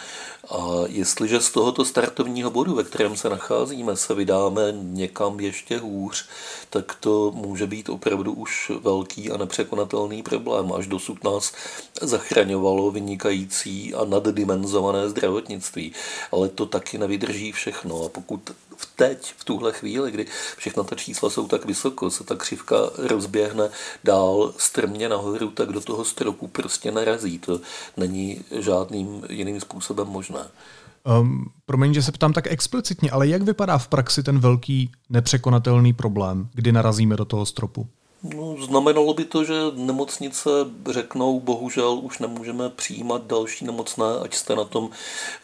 A 0.50 0.66
jestliže 0.88 1.40
z 1.40 1.50
tohoto 1.50 1.84
startovního 1.84 2.50
bodu, 2.50 2.74
ve 2.74 2.84
kterém 2.84 3.16
se 3.16 3.28
nacházíme, 3.28 3.96
se 3.96 4.14
vydáme 4.14 4.62
někam 4.76 5.40
ještě 5.40 5.78
hůř, 5.78 6.28
tak 6.70 6.96
to 7.00 7.32
může 7.34 7.66
být 7.66 7.88
opravdu 7.88 8.32
už 8.32 8.72
velký 8.80 9.30
a 9.30 9.36
nepřekonatelný 9.36 10.22
problém. 10.22 10.72
Až 10.72 10.86
dosud 10.86 11.24
nás 11.24 11.52
zachraňovalo 12.00 12.90
vynikající 12.90 13.94
a 13.94 14.04
naddimenzované 14.04 15.08
zdravotnictví. 15.08 15.92
Ale 16.32 16.48
to 16.48 16.66
taky 16.66 16.98
nevydrží 16.98 17.52
všechno. 17.52 18.04
A 18.04 18.08
pokud 18.08 18.50
v 18.76 18.86
teď, 18.96 19.34
v 19.36 19.44
tuhle 19.44 19.72
chvíli, 19.72 20.10
kdy 20.10 20.26
všechna 20.56 20.82
ta 20.82 20.96
čísla 20.96 21.30
jsou 21.30 21.48
tak 21.48 21.64
vysoko, 21.64 22.10
se 22.10 22.24
ta 22.24 22.36
křivka 22.36 22.76
rozběhne 22.98 23.70
dál 24.04 24.54
strmě 24.56 25.08
nahoru, 25.08 25.50
tak 25.50 25.72
do 25.72 25.80
toho 25.80 26.04
stropu 26.04 26.48
prostě 26.48 26.90
narazí. 26.90 27.38
To 27.38 27.60
není 27.96 28.44
žádným 28.50 29.24
jiným 29.28 29.60
způsobem 29.60 30.06
možné. 30.06 30.46
Um, 31.20 31.50
promiň, 31.66 31.94
že 31.94 32.02
se 32.02 32.12
ptám 32.12 32.32
tak 32.32 32.46
explicitně, 32.46 33.10
ale 33.10 33.28
jak 33.28 33.42
vypadá 33.42 33.78
v 33.78 33.88
praxi 33.88 34.22
ten 34.22 34.38
velký 34.38 34.92
nepřekonatelný 35.10 35.92
problém, 35.92 36.48
kdy 36.54 36.72
narazíme 36.72 37.16
do 37.16 37.24
toho 37.24 37.46
stropu? 37.46 37.86
No, 38.22 38.56
znamenalo 38.66 39.14
by 39.14 39.24
to, 39.24 39.44
že 39.44 39.54
nemocnice 39.74 40.50
řeknou, 40.90 41.40
bohužel 41.40 42.00
už 42.02 42.18
nemůžeme 42.18 42.70
přijímat 42.70 43.26
další 43.26 43.64
nemocné, 43.64 44.04
ať 44.22 44.34
jste 44.34 44.56
na 44.56 44.64
tom 44.64 44.90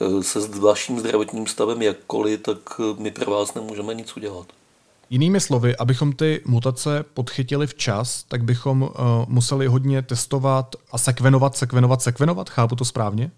eh, 0.00 0.22
se 0.22 0.40
s 0.40 0.58
vaším 0.58 1.00
zdravotním 1.00 1.46
stavem 1.46 1.82
jakkoliv, 1.82 2.40
tak 2.42 2.58
eh, 2.80 3.02
my 3.02 3.10
pro 3.10 3.30
vás 3.30 3.54
nemůžeme 3.54 3.94
nic 3.94 4.16
udělat. 4.16 4.46
Jinými 5.10 5.40
slovy, 5.40 5.76
abychom 5.76 6.12
ty 6.12 6.42
mutace 6.44 7.04
podchytili 7.14 7.66
včas, 7.66 8.24
tak 8.28 8.44
bychom 8.44 8.82
uh, 8.82 8.88
museli 9.28 9.66
hodně 9.66 10.02
testovat 10.02 10.76
a 10.92 10.98
sekvenovat, 10.98 11.56
sekvenovat, 11.56 12.02
sekvenovat. 12.02 12.50
Chápu 12.50 12.76
to 12.76 12.84
správně? 12.84 13.30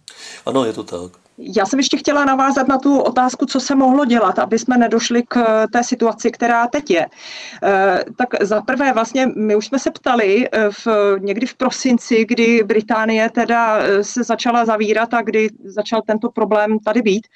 Ano, 0.46 0.64
je 0.64 0.72
to 0.72 0.84
tak. 0.84 1.12
Já 1.38 1.66
jsem 1.66 1.78
ještě 1.78 1.96
chtěla 1.96 2.24
navázat 2.24 2.68
na 2.68 2.78
tu 2.78 3.00
otázku, 3.00 3.46
co 3.46 3.60
se 3.60 3.74
mohlo 3.74 4.04
dělat, 4.04 4.38
aby 4.38 4.58
jsme 4.58 4.78
nedošli 4.78 5.22
k 5.22 5.36
eh, 5.36 5.66
té 5.72 5.84
situaci, 5.84 6.30
která 6.30 6.66
teď 6.66 6.90
je. 6.90 7.06
Eh, 7.62 8.04
tak 8.18 8.28
za 8.42 8.62
prvé 8.62 8.92
vlastně 8.92 9.26
my 9.36 9.56
už 9.56 9.66
jsme 9.66 9.78
se 9.78 9.90
ptali 9.90 10.48
v, 10.70 10.86
někdy 11.18 11.46
v 11.46 11.54
prosinci, 11.54 12.24
kdy 12.24 12.62
Británie 12.62 13.30
teda 13.30 13.78
se 14.02 14.24
začala 14.24 14.64
zavírat 14.64 15.14
a 15.14 15.22
kdy 15.22 15.48
začal 15.64 16.02
tento 16.06 16.28
problém 16.30 16.78
tady 16.78 17.02
být, 17.02 17.26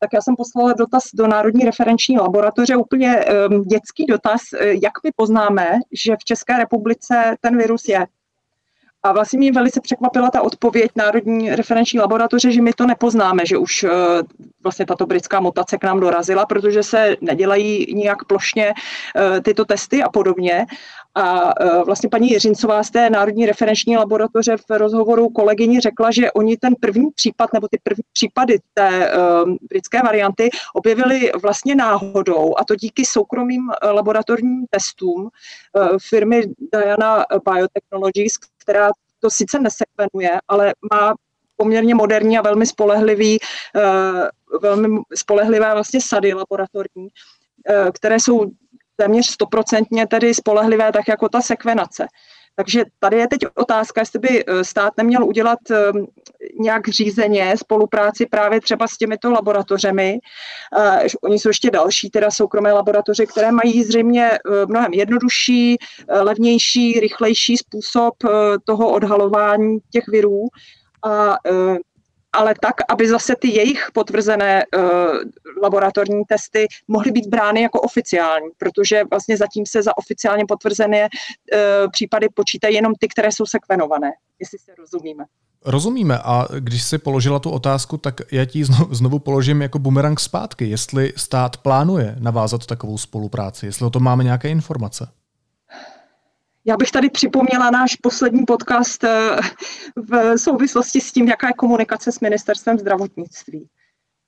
tak 0.00 0.10
já 0.12 0.20
jsem 0.20 0.36
poslala 0.36 0.72
dotaz 0.72 1.02
do 1.14 1.26
Národní 1.26 1.64
referenční 1.64 2.18
laboratoře, 2.18 2.76
úplně 2.76 3.24
dětský 3.66 4.06
dotaz, 4.06 4.40
eh, 4.52 4.66
jak 4.82 4.92
my 5.04 5.10
poznáme, 5.16 5.70
že 5.92 6.16
v 6.20 6.24
České 6.24 6.58
republice 6.58 7.36
ten 7.40 7.58
virus 7.58 7.88
je. 7.88 8.06
A 9.02 9.12
vlastně 9.12 9.38
mě 9.38 9.52
velice 9.52 9.80
překvapila 9.80 10.30
ta 10.30 10.42
odpověď 10.42 10.90
Národní 10.96 11.50
referenční 11.50 11.98
laboratoře, 11.98 12.52
že 12.52 12.62
my 12.62 12.72
to 12.72 12.86
nepoznáme, 12.86 13.46
že 13.46 13.58
už 13.58 13.82
uh, 13.82 13.90
vlastně 14.62 14.86
tato 14.86 15.06
britská 15.06 15.40
mutace 15.40 15.78
k 15.78 15.84
nám 15.84 16.00
dorazila, 16.00 16.46
protože 16.46 16.82
se 16.82 17.16
nedělají 17.20 17.94
nijak 17.94 18.24
plošně 18.24 18.72
uh, 18.72 19.40
tyto 19.40 19.64
testy 19.64 20.02
a 20.02 20.08
podobně. 20.08 20.66
A 21.14 21.52
e, 21.60 21.84
vlastně 21.84 22.08
paní 22.08 22.30
Jiřincová 22.30 22.82
z 22.82 22.90
té 22.90 23.10
Národní 23.10 23.46
referenční 23.46 23.96
laboratoře 23.96 24.56
v 24.56 24.70
rozhovoru 24.70 25.28
kolegyni 25.28 25.80
řekla, 25.80 26.10
že 26.10 26.32
oni 26.32 26.56
ten 26.56 26.74
první 26.80 27.10
případ 27.10 27.52
nebo 27.52 27.68
ty 27.68 27.78
první 27.82 28.02
případy 28.12 28.58
té 28.74 29.12
britské 29.70 30.02
varianty 30.02 30.50
objevili 30.74 31.32
vlastně 31.42 31.74
náhodou 31.74 32.54
a 32.58 32.64
to 32.64 32.76
díky 32.76 33.04
soukromým 33.04 33.62
laboratorním 33.82 34.66
testům 34.70 35.28
firmy 36.08 36.42
Diana 36.72 37.24
Biotechnologies, 37.44 38.32
která 38.70 38.90
to 39.20 39.30
sice 39.30 39.58
nesekvenuje, 39.58 40.40
ale 40.48 40.74
má 40.92 41.14
poměrně 41.56 41.94
moderní 41.94 42.38
a 42.38 42.42
velmi 42.42 42.66
spolehlivý, 42.66 43.38
uh, 43.74 44.58
velmi 44.62 44.88
spolehlivé 45.14 45.74
vlastně 45.74 46.00
sady 46.00 46.34
laboratorní, 46.34 47.08
které 47.92 48.16
jsou 48.16 48.50
téměř 48.96 49.26
stoprocentně 49.26 50.06
tedy 50.06 50.34
spolehlivé, 50.34 50.92
tak 50.92 51.08
jako 51.08 51.28
ta 51.28 51.40
sekvenace. 51.40 52.06
Takže 52.56 52.84
tady 52.98 53.16
je 53.16 53.28
teď 53.28 53.40
otázka, 53.54 54.00
jestli 54.00 54.18
by 54.18 54.44
eh, 54.46 54.64
stát 54.64 54.92
neměl 54.96 55.24
udělat 55.24 55.58
eh, 55.70 55.76
nějak 56.60 56.88
řízeně 56.88 57.54
spolupráci 57.56 58.26
právě 58.26 58.60
třeba 58.60 58.88
s 58.88 58.96
těmito 58.96 59.30
laboratořemi. 59.30 60.18
Eh, 60.78 61.06
oni 61.22 61.38
jsou 61.38 61.48
ještě 61.48 61.70
další, 61.70 62.10
teda 62.10 62.30
soukromé 62.30 62.72
laboratoře, 62.72 63.26
které 63.26 63.52
mají 63.52 63.84
zřejmě 63.84 64.30
mnohem 64.66 64.92
jednodušší, 64.92 65.76
levnější, 66.08 67.00
rychlejší 67.00 67.56
způsob 67.56 68.14
toho 68.64 68.92
odhalování 68.92 69.78
těch 69.92 70.08
virů. 70.08 70.44
A 71.04 71.36
ale 72.32 72.54
tak, 72.60 72.74
aby 72.88 73.08
zase 73.08 73.36
ty 73.40 73.48
jejich 73.48 73.86
potvrzené 73.92 74.64
uh, 74.76 74.82
laboratorní 75.62 76.22
testy 76.28 76.66
mohly 76.88 77.12
být 77.12 77.26
brány 77.26 77.62
jako 77.62 77.80
oficiální, 77.80 78.48
protože 78.58 79.02
vlastně 79.10 79.36
zatím 79.36 79.66
se 79.66 79.82
za 79.82 79.98
oficiálně 79.98 80.44
potvrzené 80.48 81.02
uh, 81.02 81.58
případy 81.92 82.26
počítají 82.34 82.74
jenom 82.74 82.92
ty, 82.98 83.08
které 83.08 83.32
jsou 83.32 83.46
sekvenované, 83.46 84.10
jestli 84.40 84.58
se 84.58 84.72
rozumíme. 84.78 85.24
Rozumíme 85.64 86.18
a 86.24 86.46
když 86.58 86.82
si 86.82 86.98
položila 86.98 87.38
tu 87.38 87.50
otázku, 87.50 87.96
tak 87.96 88.20
já 88.32 88.44
ti 88.44 88.64
znovu, 88.90 89.18
položím 89.18 89.62
jako 89.62 89.78
bumerang 89.78 90.20
zpátky, 90.20 90.68
jestli 90.68 91.12
stát 91.16 91.56
plánuje 91.56 92.16
navázat 92.18 92.66
takovou 92.66 92.98
spolupráci, 92.98 93.66
jestli 93.66 93.86
o 93.86 93.90
tom 93.90 94.02
máme 94.02 94.24
nějaké 94.24 94.48
informace. 94.48 95.08
Já 96.66 96.76
bych 96.76 96.90
tady 96.90 97.10
připomněla 97.10 97.70
náš 97.70 97.96
poslední 97.96 98.44
podcast 98.44 99.04
eh, 99.04 99.36
v 99.96 100.38
souvislosti 100.38 101.00
s 101.00 101.12
tím, 101.12 101.28
jaká 101.28 101.46
je 101.46 101.52
komunikace 101.52 102.12
s 102.12 102.20
ministerstvem 102.20 102.78
zdravotnictví, 102.78 103.68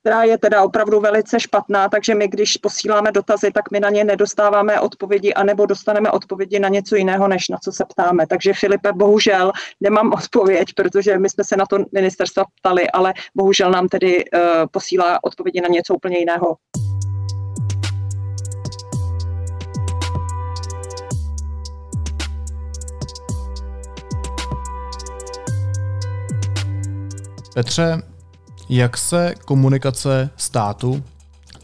která 0.01 0.23
je 0.23 0.39
teda 0.39 0.63
opravdu 0.63 1.01
velice 1.01 1.41
špatná, 1.41 1.89
takže 1.89 2.15
my, 2.15 2.29
když 2.29 2.57
posíláme 2.57 3.13
dotazy, 3.13 3.51
tak 3.53 3.71
my 3.71 3.81
na 3.81 3.91
ně 3.91 4.05
nedostáváme 4.05 4.81
odpovědi, 4.81 5.35
anebo 5.35 5.67
dostaneme 5.67 6.11
odpovědi 6.11 6.59
na 6.59 6.69
něco 6.69 6.97
jiného, 6.97 7.29
než 7.29 7.49
na 7.49 7.59
co 7.59 7.73
se 7.73 7.85
ptáme. 7.85 8.27
Takže 8.27 8.53
Filipe, 8.55 8.93
bohužel 8.93 9.53
nemám 9.81 10.13
odpověď, 10.23 10.69
protože 10.77 11.19
my 11.19 11.31
jsme 11.31 11.45
se 11.45 11.57
na 11.57 11.67
to 11.67 11.79
ministerstva 11.93 12.45
ptali, 12.61 12.91
ale 12.91 13.15
bohužel 13.37 13.71
nám 13.71 13.89
tedy 13.89 14.25
uh, 14.25 14.41
posílá 14.71 15.19
odpovědi 15.25 15.61
na 15.61 15.69
něco 15.69 15.95
úplně 15.95 16.19
jiného. 16.19 16.57
Petře, 27.55 28.03
jak 28.69 28.99
se 28.99 29.35
komunikace 29.45 30.31
státu, 30.37 31.03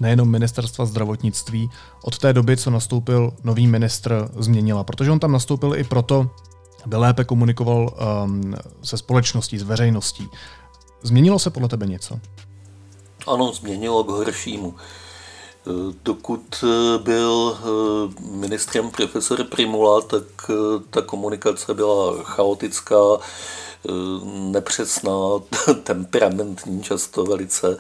nejenom 0.01 0.31
ministerstva 0.31 0.85
zdravotnictví, 0.87 1.71
od 2.03 2.19
té 2.19 2.33
doby, 2.33 2.57
co 2.57 2.71
nastoupil 2.71 3.33
nový 3.45 3.67
ministr, 3.67 4.31
změnila? 4.39 4.85
Protože 4.85 5.11
on 5.11 5.21
tam 5.21 5.33
nastoupil 5.33 5.77
i 5.77 5.85
proto, 5.85 6.31
aby 6.85 6.97
lépe 6.97 7.25
komunikoval 7.25 7.95
um, 8.25 8.55
se 8.83 8.97
společností, 8.97 9.59
s 9.59 9.63
veřejností. 9.63 10.29
Změnilo 11.03 11.39
se 11.39 11.51
podle 11.51 11.69
tebe 11.69 11.87
něco? 11.87 12.19
Ano, 13.27 13.53
změnilo 13.53 14.05
k 14.05 14.09
horšímu. 14.09 14.75
Dokud 16.05 16.65
byl 17.03 17.59
ministrem 18.31 18.91
profesor 18.91 19.45
Primula, 19.45 20.01
tak 20.01 20.51
ta 20.91 21.03
komunikace 21.03 21.75
byla 21.75 22.23
chaotická, 22.23 22.97
nepřesná, 24.51 25.13
temperamentní 25.83 26.83
často 26.83 27.25
velice, 27.25 27.79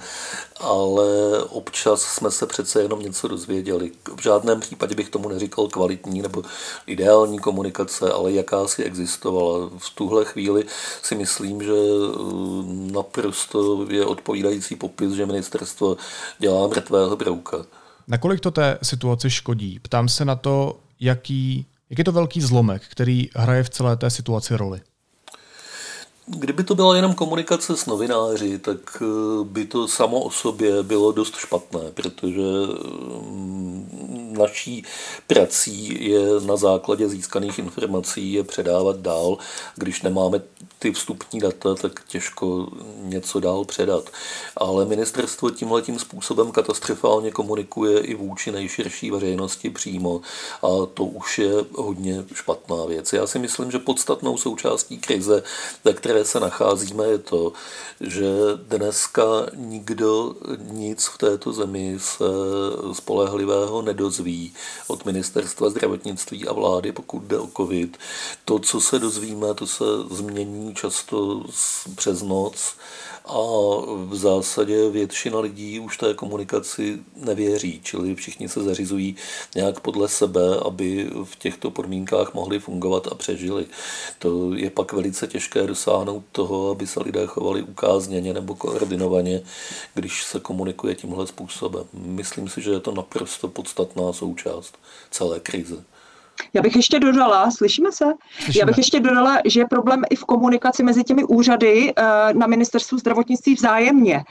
ale 0.60 1.04
občas 1.44 2.02
jsme 2.02 2.30
se 2.30 2.46
přece 2.46 2.82
jenom 2.82 3.00
něco 3.00 3.28
dozvěděli. 3.28 3.92
V 4.16 4.22
žádném 4.22 4.60
případě 4.60 4.94
bych 4.94 5.08
tomu 5.08 5.28
neříkal 5.28 5.68
kvalitní 5.68 6.22
nebo 6.22 6.42
ideální 6.86 7.38
komunikace, 7.38 8.12
ale 8.12 8.32
jakási 8.32 8.84
existovala. 8.84 9.70
V 9.78 9.90
tuhle 9.94 10.24
chvíli 10.24 10.64
si 11.02 11.14
myslím, 11.14 11.62
že 11.62 11.72
eh, 11.72 12.92
naprosto 12.92 13.86
je 13.90 14.06
odpovídající 14.06 14.76
popis, 14.76 15.12
že 15.12 15.26
ministerstvo 15.26 15.96
dělá 16.38 16.66
mrtvého 16.66 17.16
brouka. 17.16 17.64
Nakolik 18.08 18.40
to 18.40 18.50
té 18.50 18.78
situaci 18.82 19.30
škodí? 19.30 19.78
Ptám 19.78 20.08
se 20.08 20.24
na 20.24 20.36
to, 20.36 20.78
jaký, 21.00 21.66
jak 21.90 21.98
je 21.98 22.04
to 22.04 22.12
velký 22.12 22.40
zlomek, 22.40 22.82
který 22.90 23.28
hraje 23.34 23.62
v 23.62 23.70
celé 23.70 23.96
té 23.96 24.10
situaci 24.10 24.56
roli. 24.56 24.80
Kdyby 26.30 26.64
to 26.64 26.74
byla 26.74 26.96
jenom 26.96 27.14
komunikace 27.14 27.76
s 27.76 27.86
novináři, 27.86 28.58
tak 28.58 29.02
eh, 29.02 29.04
by 29.44 29.64
to 29.64 29.88
samo 29.88 30.20
o 30.20 30.30
sobě 30.30 30.82
bylo 30.82 31.12
dost 31.12 31.36
špatné, 31.36 31.80
protože 31.94 32.42
mm, 33.30 34.27
naší 34.38 34.84
prací 35.26 36.08
je 36.10 36.20
na 36.46 36.56
základě 36.56 37.08
získaných 37.08 37.58
informací 37.58 38.32
je 38.32 38.44
předávat 38.44 38.96
dál. 38.96 39.38
Když 39.76 40.02
nemáme 40.02 40.40
ty 40.78 40.92
vstupní 40.92 41.40
data, 41.40 41.74
tak 41.74 42.04
těžko 42.08 42.68
něco 43.02 43.40
dál 43.40 43.64
předat. 43.64 44.10
Ale 44.56 44.84
ministerstvo 44.84 45.50
tímhle 45.50 45.82
tím 45.82 45.98
způsobem 45.98 46.52
katastrofálně 46.52 47.30
komunikuje 47.30 48.00
i 48.00 48.14
vůči 48.14 48.52
nejširší 48.52 49.10
veřejnosti 49.10 49.70
přímo 49.70 50.20
a 50.62 50.86
to 50.94 51.04
už 51.04 51.38
je 51.38 51.52
hodně 51.74 52.24
špatná 52.34 52.84
věc. 52.84 53.12
Já 53.12 53.26
si 53.26 53.38
myslím, 53.38 53.70
že 53.70 53.78
podstatnou 53.78 54.36
součástí 54.36 54.98
krize, 54.98 55.42
ve 55.84 55.92
které 55.92 56.24
se 56.24 56.40
nacházíme, 56.40 57.04
je 57.04 57.18
to, 57.18 57.52
že 58.00 58.28
dneska 58.56 59.22
nikdo 59.54 60.34
nic 60.58 61.06
v 61.06 61.18
této 61.18 61.52
zemi 61.52 61.96
se 61.98 62.24
spolehlivého 62.92 63.82
nedozví 63.82 64.27
od 64.86 65.04
ministerstva 65.04 65.70
zdravotnictví 65.70 66.48
a 66.48 66.52
vlády, 66.52 66.92
pokud 66.92 67.22
jde 67.22 67.38
o 67.38 67.48
covid. 67.56 67.96
To, 68.44 68.58
co 68.58 68.80
se 68.80 68.98
dozvíme, 68.98 69.54
to 69.54 69.66
se 69.66 69.84
změní 70.10 70.74
často 70.74 71.42
přes 71.96 72.22
noc 72.22 72.74
a 73.28 73.40
v 74.04 74.14
zásadě 74.14 74.90
většina 74.90 75.40
lidí 75.40 75.80
už 75.80 75.96
té 75.96 76.14
komunikaci 76.14 76.98
nevěří, 77.16 77.80
čili 77.84 78.14
všichni 78.14 78.48
se 78.48 78.62
zařizují 78.62 79.16
nějak 79.54 79.80
podle 79.80 80.08
sebe, 80.08 80.40
aby 80.64 81.10
v 81.24 81.36
těchto 81.36 81.70
podmínkách 81.70 82.34
mohli 82.34 82.58
fungovat 82.58 83.06
a 83.06 83.14
přežili. 83.14 83.66
To 84.18 84.54
je 84.54 84.70
pak 84.70 84.92
velice 84.92 85.26
těžké 85.26 85.66
dosáhnout 85.66 86.24
toho, 86.32 86.70
aby 86.70 86.86
se 86.86 87.02
lidé 87.02 87.26
chovali 87.26 87.62
ukázněně 87.62 88.34
nebo 88.34 88.54
koordinovaně, 88.54 89.42
když 89.94 90.24
se 90.24 90.40
komunikuje 90.40 90.94
tímhle 90.94 91.26
způsobem. 91.26 91.84
Myslím 91.92 92.48
si, 92.48 92.62
že 92.62 92.70
je 92.70 92.80
to 92.80 92.94
naprosto 92.94 93.48
podstatná 93.48 94.12
součást 94.18 94.78
celé 95.10 95.40
krize. 95.40 95.84
Já 96.52 96.62
bych 96.62 96.76
ještě 96.76 97.00
dodala, 97.00 97.50
slyšíme 97.50 97.92
se? 97.92 98.04
Slyšíme. 98.44 98.60
Já 98.60 98.66
bych 98.66 98.78
ještě 98.78 99.00
dodala, 99.00 99.38
že 99.44 99.60
je 99.60 99.66
problém 99.66 100.02
i 100.10 100.16
v 100.16 100.24
komunikaci 100.24 100.82
mezi 100.82 101.04
těmi 101.04 101.24
úřady 101.24 101.92
eh, 101.96 102.02
na 102.34 102.46
ministerstvu 102.46 102.98
zdravotnictví 102.98 103.54
vzájemně. 103.54 104.24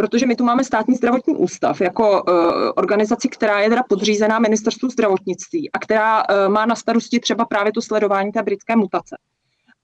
Protože 0.00 0.26
my 0.26 0.36
tu 0.36 0.44
máme 0.44 0.64
státní 0.64 0.94
zdravotní 0.94 1.36
ústav 1.36 1.80
jako 1.80 2.22
uh, 2.22 2.32
organizaci, 2.76 3.28
která 3.28 3.60
je 3.60 3.68
teda 3.68 3.82
podřízená 3.88 4.38
ministerstvu 4.38 4.88
zdravotnictví 4.90 5.72
a 5.72 5.78
která 5.78 6.22
uh, 6.22 6.52
má 6.52 6.66
na 6.66 6.74
starosti 6.74 7.20
třeba 7.20 7.44
právě 7.44 7.72
to 7.72 7.82
sledování 7.82 8.32
té 8.32 8.42
britské 8.42 8.76
mutace. 8.76 9.16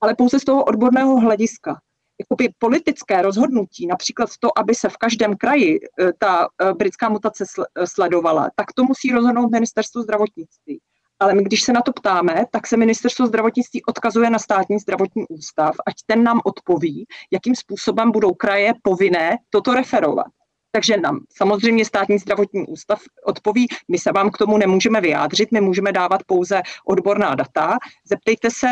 Ale 0.00 0.14
pouze 0.14 0.40
z 0.40 0.44
toho 0.44 0.64
odborného 0.64 1.20
hlediska. 1.20 1.80
Jakoby 2.20 2.48
politické 2.58 3.22
rozhodnutí, 3.22 3.86
například 3.86 4.28
to, 4.40 4.58
aby 4.58 4.74
se 4.74 4.88
v 4.88 4.96
každém 4.96 5.36
kraji 5.36 5.80
uh, 5.80 6.10
ta 6.18 6.46
uh, 6.46 6.72
britská 6.72 7.08
mutace 7.08 7.44
sl- 7.44 7.64
sledovala, 7.84 8.50
tak 8.56 8.72
to 8.72 8.84
musí 8.84 9.12
rozhodnout 9.12 9.50
ministerstvo 9.50 10.02
zdravotnictví. 10.02 10.80
Ale 11.20 11.34
my, 11.34 11.44
když 11.44 11.62
se 11.62 11.72
na 11.72 11.80
to 11.80 11.92
ptáme, 11.92 12.44
tak 12.50 12.66
se 12.66 12.76
ministerstvo 12.76 13.26
zdravotnictví 13.26 13.84
odkazuje 13.84 14.30
na 14.30 14.38
státní 14.38 14.78
zdravotní 14.78 15.24
ústav, 15.28 15.74
ať 15.86 15.94
ten 16.06 16.22
nám 16.22 16.40
odpoví, 16.44 17.06
jakým 17.30 17.54
způsobem 17.54 18.10
budou 18.10 18.34
kraje 18.34 18.72
povinné 18.82 19.36
toto 19.50 19.74
referovat. 19.74 20.26
Takže 20.72 20.96
nám 20.96 21.20
samozřejmě 21.36 21.84
státní 21.84 22.18
zdravotní 22.18 22.66
ústav 22.66 23.02
odpoví, 23.24 23.66
my 23.88 23.98
se 23.98 24.12
vám 24.12 24.30
k 24.30 24.38
tomu 24.38 24.58
nemůžeme 24.58 25.00
vyjádřit, 25.00 25.52
my 25.52 25.60
můžeme 25.60 25.92
dávat 25.92 26.20
pouze 26.26 26.62
odborná 26.86 27.34
data. 27.34 27.78
Zeptejte 28.08 28.48
se 28.50 28.66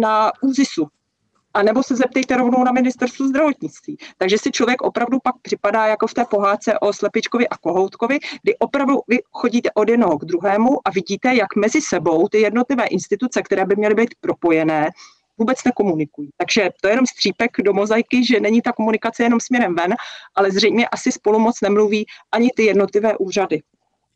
na 0.00 0.32
ÚZISu, 0.42 0.86
a 1.58 1.62
nebo 1.62 1.82
se 1.82 1.96
zeptejte 1.96 2.36
rovnou 2.36 2.64
na 2.64 2.72
ministerstvu 2.72 3.28
zdravotnictví. 3.28 3.96
Takže 4.18 4.38
si 4.38 4.50
člověk 4.50 4.82
opravdu 4.82 5.18
pak 5.22 5.34
připadá 5.42 5.86
jako 5.86 6.06
v 6.06 6.14
té 6.14 6.24
pohádce 6.24 6.78
o 6.78 6.92
slepičkovi 6.92 7.48
a 7.48 7.56
kohoutkovi, 7.56 8.18
kdy 8.42 8.56
opravdu 8.58 9.00
vy 9.08 9.18
chodíte 9.32 9.70
od 9.74 9.88
jednoho 9.88 10.18
k 10.18 10.24
druhému 10.24 10.78
a 10.84 10.90
vidíte, 10.90 11.34
jak 11.34 11.56
mezi 11.56 11.80
sebou 11.80 12.28
ty 12.28 12.40
jednotlivé 12.40 12.86
instituce, 12.86 13.42
které 13.42 13.64
by 13.64 13.76
měly 13.76 13.94
být 13.94 14.14
propojené, 14.20 14.90
vůbec 15.38 15.64
nekomunikují. 15.64 16.30
Takže 16.36 16.70
to 16.80 16.88
je 16.88 16.92
jenom 16.92 17.06
střípek 17.06 17.50
do 17.64 17.72
mozaiky, 17.72 18.26
že 18.26 18.40
není 18.40 18.62
ta 18.62 18.72
komunikace 18.72 19.22
jenom 19.22 19.40
směrem 19.40 19.74
ven, 19.74 19.94
ale 20.34 20.50
zřejmě 20.50 20.88
asi 20.88 21.12
spolu 21.12 21.38
moc 21.38 21.60
nemluví 21.60 22.06
ani 22.32 22.50
ty 22.56 22.62
jednotlivé 22.62 23.16
úřady. 23.16 23.60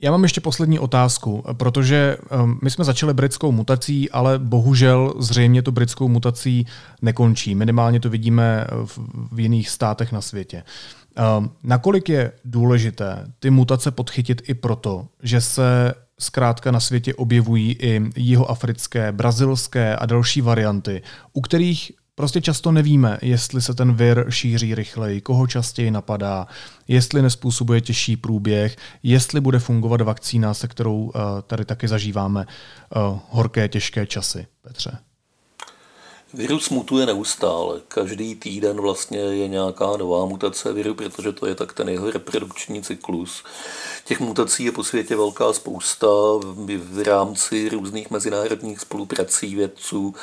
Já 0.05 0.11
mám 0.11 0.23
ještě 0.23 0.41
poslední 0.41 0.79
otázku, 0.79 1.45
protože 1.53 2.17
um, 2.43 2.59
my 2.63 2.71
jsme 2.71 2.85
začali 2.85 3.15
britskou 3.15 3.53
mutací, 3.53 4.11
ale 4.11 4.39
bohužel 4.39 5.15
zřejmě 5.19 5.63
to 5.63 5.73
britskou 5.73 6.09
mutací 6.09 6.67
nekončí. 7.03 7.55
Minimálně 7.55 8.01
to 8.01 8.11
vidíme 8.11 8.67
v, 8.85 8.99
v 9.33 9.41
jiných 9.41 9.71
státech 9.71 10.13
na 10.13 10.21
světě. 10.21 10.63
Um, 11.39 11.51
nakolik 11.63 12.09
je 12.09 12.33
důležité 12.45 13.27
ty 13.39 13.51
mutace 13.51 13.91
podchytit 13.91 14.43
i 14.49 14.55
proto, 14.55 15.07
že 15.23 15.41
se 15.41 15.95
zkrátka 16.21 16.71
na 16.71 16.81
světě 16.81 17.15
objevují 17.15 17.77
i 17.81 18.01
jihoafrické, 18.17 19.13
brazilské 19.13 19.97
a 19.97 20.07
další 20.07 20.41
varianty, 20.41 21.03
u 21.33 21.41
kterých 21.41 21.93
Prostě 22.15 22.41
často 22.41 22.73
nevíme, 22.73 23.19
jestli 23.23 23.63
se 23.63 23.75
ten 23.75 23.95
vir 23.95 24.27
šíří 24.29 24.75
rychleji, 24.75 25.21
koho 25.21 25.47
častěji 25.47 25.91
napadá, 25.91 26.47
jestli 26.89 27.23
nespůsobuje 27.23 27.81
těžší 27.81 28.17
průběh, 28.17 28.77
jestli 29.03 29.41
bude 29.41 29.59
fungovat 29.59 30.01
vakcína, 30.01 30.55
se 30.55 30.69
kterou 30.69 30.97
uh, 30.97 31.13
tady 31.47 31.65
taky 31.65 31.89
zažíváme 31.89 32.47
uh, 32.97 33.19
horké, 33.31 33.69
těžké 33.69 34.07
časy. 34.07 34.47
Petře. 34.63 34.99
Virus 36.35 36.71
mutuje 36.71 37.07
neustále. 37.07 37.81
Každý 37.89 38.35
týden 38.35 38.81
vlastně 38.81 39.19
je 39.19 39.49
nějaká 39.49 39.97
nová 39.97 40.25
mutace 40.25 40.73
viru, 40.73 40.95
protože 40.95 41.33
to 41.33 41.47
je 41.47 41.55
tak 41.55 41.73
ten 41.73 41.89
jeho 41.89 42.11
reprodukční 42.11 42.83
cyklus. 42.83 43.45
Těch 44.05 44.21
mutací 44.21 44.65
je 44.65 44.73
po 44.73 44.85
světě 44.85 45.17
velká 45.17 45.53
spousta. 45.53 46.07
V 46.77 47.03
rámci 47.03 47.69
různých 47.69 48.11
mezinárodních 48.11 48.81
spoluprací 48.81 49.55
vědců 49.55 50.15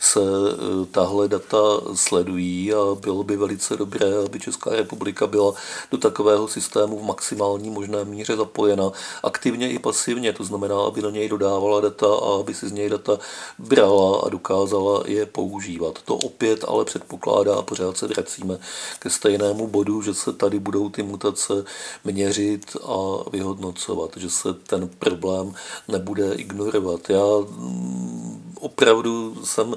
se 0.00 0.20
e, 0.20 0.86
tahle 0.86 1.28
data 1.28 1.58
sledují 1.94 2.74
a 2.74 2.94
bylo 3.00 3.24
by 3.24 3.36
velice 3.36 3.76
dobré, 3.76 4.06
aby 4.26 4.40
Česká 4.40 4.70
republika 4.70 5.26
byla 5.26 5.54
do 5.90 5.98
takového 5.98 6.48
systému 6.48 6.98
v 6.98 7.06
maximální 7.06 7.70
možné 7.70 8.04
míře 8.04 8.36
zapojena, 8.36 8.92
aktivně 9.22 9.70
i 9.72 9.78
pasivně, 9.78 10.32
to 10.32 10.44
znamená, 10.44 10.80
aby 10.80 11.02
do 11.02 11.10
něj 11.10 11.28
dodávala 11.28 11.80
data 11.80 12.06
a 12.06 12.40
aby 12.40 12.54
si 12.54 12.68
z 12.68 12.72
něj 12.72 12.88
data 12.88 13.18
brala 13.58 14.20
a 14.20 14.28
dokázala 14.28 15.02
je 15.06 15.26
používat. 15.52 16.02
To 16.04 16.16
opět 16.16 16.64
ale 16.68 16.84
předpokládá, 16.84 17.62
pořád 17.62 17.96
se 17.96 18.06
vracíme 18.06 18.58
ke 18.98 19.10
stejnému 19.10 19.66
bodu, 19.66 20.02
že 20.02 20.14
se 20.14 20.32
tady 20.32 20.58
budou 20.58 20.88
ty 20.88 21.02
mutace 21.02 21.64
měřit 22.04 22.76
a 22.84 22.96
vyhodnocovat, 23.30 24.16
že 24.16 24.30
se 24.30 24.54
ten 24.54 24.88
problém 24.88 25.54
nebude 25.88 26.34
ignorovat. 26.34 27.10
Já 27.10 27.24
mm, 27.48 28.54
opravdu 28.60 29.36
jsem 29.44 29.76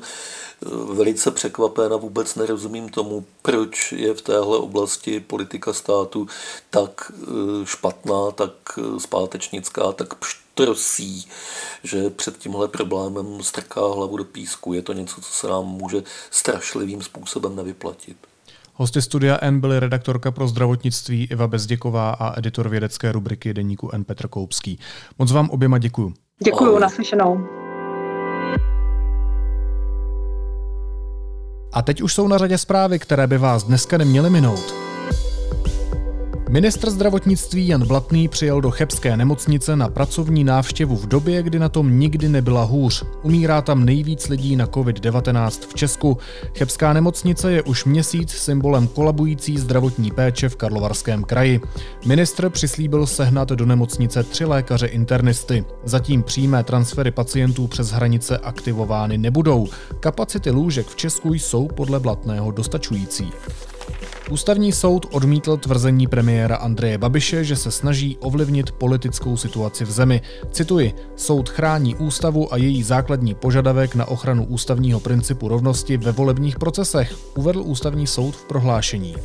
velice 0.94 1.32
překvapen 1.32 1.94
a 1.94 1.98
vůbec 1.98 2.36
nerozumím 2.36 2.90
tomu, 2.90 3.26
proč 3.42 3.92
je 3.92 4.14
v 4.14 4.22
téhle 4.22 4.58
oblasti 4.58 5.20
politika 5.20 5.74
státu 5.74 6.28
tak 6.70 7.12
eh, 7.12 7.26
špatná, 7.66 8.32
tak 8.32 8.52
eh, 8.78 9.00
zpátečnická, 9.00 9.92
tak 9.92 10.16
pštrosí, 10.16 11.28
že 11.84 12.10
před 12.10 12.38
tímhle 12.38 12.68
problémem 12.68 13.44
strká 13.44 13.82
hlavu 13.82 14.18
do 14.18 14.24
písku. 14.24 14.74
Je 14.74 14.82
to 14.82 14.94
něco, 14.94 15.22
co 15.22 15.32
se 15.32 15.48
nám 15.48 15.66
může 15.66 16.04
strašlivým 16.32 17.02
způsobem 17.02 17.56
nevyplatit. 17.56 18.18
Hosty 18.74 19.02
studia 19.02 19.38
N 19.42 19.60
byly 19.60 19.80
redaktorka 19.80 20.32
pro 20.32 20.48
zdravotnictví 20.48 21.28
Iva 21.32 21.48
Bezděková 21.48 22.10
a 22.10 22.38
editor 22.38 22.70
vědecké 22.70 23.12
rubriky 23.12 23.54
deníku 23.54 23.90
N 23.94 24.04
Petr 24.04 24.28
Koupský. 24.28 24.80
Moc 25.20 25.32
vám 25.32 25.50
oběma 25.50 25.78
děkuju. 25.78 26.14
Děkuju, 26.44 26.80
naslyšenou. 26.80 27.65
A 31.76 31.82
teď 31.82 32.02
už 32.02 32.14
jsou 32.14 32.28
na 32.28 32.38
řadě 32.38 32.58
zprávy, 32.58 33.00
které 33.00 33.28
by 33.28 33.38
vás 33.38 33.64
dneska 33.64 33.98
neměly 33.98 34.30
minout. 34.30 34.95
Ministr 36.50 36.90
zdravotnictví 36.90 37.68
Jan 37.68 37.88
Blatný 37.88 38.28
přijel 38.28 38.62
do 38.62 38.72
Chebské 38.72 39.18
nemocnice 39.18 39.76
na 39.76 39.90
pracovní 39.90 40.44
návštěvu 40.44 40.96
v 40.96 41.08
době, 41.08 41.44
kdy 41.44 41.60
na 41.60 41.70
tom 41.70 42.00
nikdy 42.00 42.30
nebyla 42.30 42.64
hůř. 42.64 43.04
Umírá 43.24 43.62
tam 43.62 43.86
nejvíc 43.86 44.28
lidí 44.28 44.56
na 44.56 44.68
COVID-19 44.68 45.68
v 45.70 45.74
Česku. 45.74 46.18
Chebská 46.58 46.94
nemocnice 46.94 47.52
je 47.52 47.62
už 47.62 47.86
měsíc 47.86 48.32
symbolem 48.32 48.88
kolabující 48.88 49.58
zdravotní 49.58 50.12
péče 50.12 50.50
v 50.50 50.56
Karlovarském 50.56 51.24
kraji. 51.24 51.62
Ministr 52.06 52.50
přislíbil 52.50 53.08
sehnat 53.08 53.50
do 53.50 53.66
nemocnice 53.66 54.24
tři 54.24 54.46
lékaře 54.46 54.88
internisty. 54.88 55.66
Zatím 55.84 56.24
přímé 56.24 56.64
transfery 56.64 57.12
pacientů 57.12 57.68
přes 57.68 57.92
hranice 57.92 58.38
aktivovány 58.38 59.18
nebudou. 59.18 59.68
Kapacity 60.00 60.52
lůžek 60.52 60.88
v 60.88 60.96
Česku 60.96 61.34
jsou 61.34 61.68
podle 61.68 62.00
Blatného 62.00 62.52
dostačující. 62.52 63.32
Ústavní 64.30 64.72
soud 64.72 65.06
odmítl 65.12 65.58
tvrzení 65.58 66.08
premiéra 66.08 66.56
Andreje 66.56 66.98
Babiše, 66.98 67.44
že 67.44 67.56
se 67.56 67.72
snaží 67.72 68.18
ovlivnit 68.20 68.72
politickou 68.72 69.38
situaci 69.38 69.86
v 69.86 69.92
zemi. 69.92 70.22
Cituji, 70.52 70.94
soud 71.16 71.50
chrání 71.50 71.96
ústavu 71.96 72.54
a 72.54 72.58
její 72.58 72.84
základní 72.84 73.34
požadavek 73.34 73.96
na 73.96 74.06
ochranu 74.06 74.46
ústavního 74.46 75.00
principu 75.00 75.48
rovnosti 75.48 75.98
ve 75.98 76.12
volebních 76.12 76.60
procesech, 76.60 77.16
uvedl 77.36 77.62
ústavní 77.66 78.08
soud 78.08 78.36
v 78.36 78.46
prohlášení. 78.46 79.16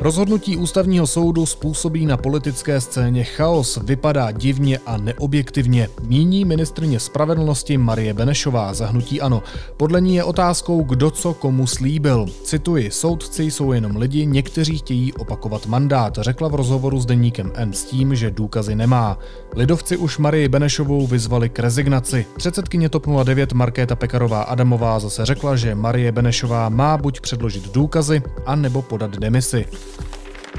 Rozhodnutí 0.00 0.56
ústavního 0.56 1.06
soudu 1.06 1.46
způsobí 1.46 2.06
na 2.06 2.16
politické 2.16 2.80
scéně 2.80 3.24
chaos, 3.24 3.78
vypadá 3.84 4.30
divně 4.30 4.78
a 4.86 4.96
neobjektivně, 4.96 5.88
míní 6.02 6.44
ministrně 6.44 7.00
spravedlnosti 7.00 7.78
Marie 7.78 8.14
Benešová 8.14 8.74
za 8.74 8.86
hnutí 8.86 9.20
ANO. 9.20 9.42
Podle 9.76 10.00
ní 10.00 10.14
je 10.14 10.24
otázkou, 10.24 10.82
kdo 10.82 11.10
co 11.10 11.34
komu 11.34 11.66
slíbil. 11.66 12.26
Cituji, 12.42 12.90
soudci 12.90 13.42
jsou 13.44 13.72
jenom 13.72 13.96
lidi, 13.96 14.26
někteří 14.26 14.78
chtějí 14.78 15.12
opakovat 15.12 15.66
mandát, 15.66 16.18
řekla 16.20 16.48
v 16.48 16.54
rozhovoru 16.54 17.00
s 17.00 17.06
deníkem 17.06 17.52
N 17.54 17.72
s 17.72 17.84
tím, 17.84 18.14
že 18.14 18.30
důkazy 18.30 18.74
nemá. 18.74 19.18
Lidovci 19.56 19.96
už 19.96 20.18
Marie 20.18 20.48
Benešovou 20.48 21.06
vyzvali 21.06 21.48
k 21.48 21.58
rezignaci. 21.58 22.26
Předsedkyně 22.36 22.88
TOP 22.88 23.06
09 23.24 23.52
Markéta 23.52 23.96
Pekarová 23.96 24.42
Adamová 24.42 24.98
zase 24.98 25.26
řekla, 25.26 25.56
že 25.56 25.74
Marie 25.74 26.12
Benešová 26.12 26.68
má 26.68 26.96
buď 26.96 27.20
předložit 27.20 27.72
důkazy, 27.72 28.22
anebo 28.46 28.82
podat 28.82 29.10
demisi. 29.10 29.66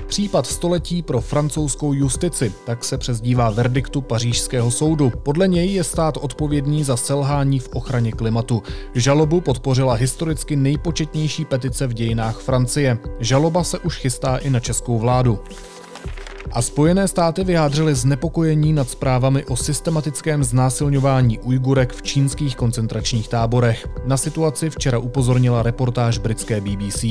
Případ 0.08 0.48
století 0.48 1.02
pro 1.02 1.22
francouzskou 1.22 1.94
justici, 1.94 2.54
tak 2.66 2.84
se 2.84 2.98
přezdívá 2.98 3.50
verdiktu 3.50 4.02
pařížského 4.02 4.72
soudu. 4.72 5.12
Podle 5.24 5.48
něj 5.48 5.74
je 5.74 5.84
stát 5.84 6.18
odpovědný 6.18 6.84
za 6.84 6.98
selhání 6.98 7.60
v 7.60 7.70
ochraně 7.74 8.12
klimatu. 8.12 8.64
Žalobu 8.96 9.42
podpořila 9.42 9.94
historicky 9.94 10.56
nejpočetnější 10.56 11.46
petice 11.46 11.88
v 11.88 11.94
dějinách 11.94 12.40
Francie. 12.40 12.98
Žaloba 13.20 13.64
se 13.64 13.80
už 13.80 13.98
chystá 13.98 14.38
i 14.38 14.50
na 14.50 14.60
českou 14.60 15.00
vládu. 15.00 15.40
A 16.52 16.62
Spojené 16.62 17.08
státy 17.08 17.44
vyjádřily 17.44 17.96
znepokojení 17.96 18.74
nad 18.74 18.90
zprávami 18.90 19.46
o 19.46 19.58
systematickém 19.58 20.44
znásilňování 20.44 21.40
Ujgurek 21.40 21.94
v 21.94 22.02
čínských 22.02 22.56
koncentračních 22.56 23.28
táborech. 23.28 23.88
Na 24.06 24.18
situaci 24.18 24.70
včera 24.70 25.00
upozornila 25.00 25.64
reportáž 25.64 26.18
britské 26.18 26.62
BBC. 26.62 27.06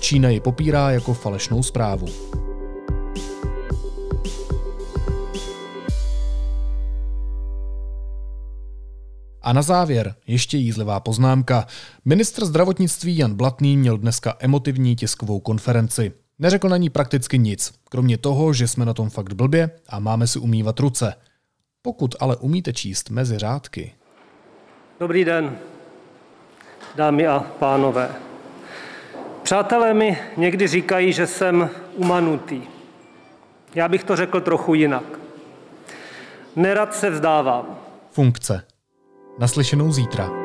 Čína 0.00 0.28
ji 0.28 0.40
popírá 0.40 0.90
jako 0.90 1.14
falešnou 1.14 1.62
zprávu. 1.62 2.06
A 9.42 9.52
na 9.52 9.62
závěr 9.62 10.14
ještě 10.26 10.56
jízlivá 10.56 11.00
poznámka. 11.00 11.66
Ministr 12.04 12.44
zdravotnictví 12.44 13.16
Jan 13.16 13.34
Blatný 13.34 13.76
měl 13.76 13.98
dneska 13.98 14.36
emotivní 14.40 14.96
tiskovou 14.96 15.40
konferenci. 15.40 16.12
Neřekl 16.38 16.68
na 16.68 16.76
ní 16.76 16.90
prakticky 16.90 17.38
nic, 17.38 17.74
kromě 17.90 18.18
toho, 18.18 18.52
že 18.52 18.68
jsme 18.68 18.84
na 18.84 18.94
tom 18.94 19.10
fakt 19.10 19.32
blbě 19.32 19.70
a 19.88 19.98
máme 19.98 20.26
si 20.26 20.38
umývat 20.38 20.80
ruce. 20.80 21.14
Pokud 21.82 22.14
ale 22.20 22.36
umíte 22.36 22.72
číst 22.72 23.10
mezi 23.10 23.38
řádky. 23.38 23.94
Dobrý 25.00 25.24
den, 25.24 25.58
dámy 26.94 27.26
a 27.26 27.40
pánové. 27.58 28.10
Přátelé 29.42 29.94
mi 29.94 30.18
někdy 30.36 30.66
říkají, 30.66 31.12
že 31.12 31.26
jsem 31.26 31.70
umanutý. 31.96 32.62
Já 33.74 33.88
bych 33.88 34.04
to 34.04 34.16
řekl 34.16 34.40
trochu 34.40 34.74
jinak. 34.74 35.04
Nerad 36.56 36.94
se 36.94 37.10
vzdávám. 37.10 37.78
Funkce. 38.10 38.62
Naslyšenou 39.38 39.92
zítra. 39.92 40.43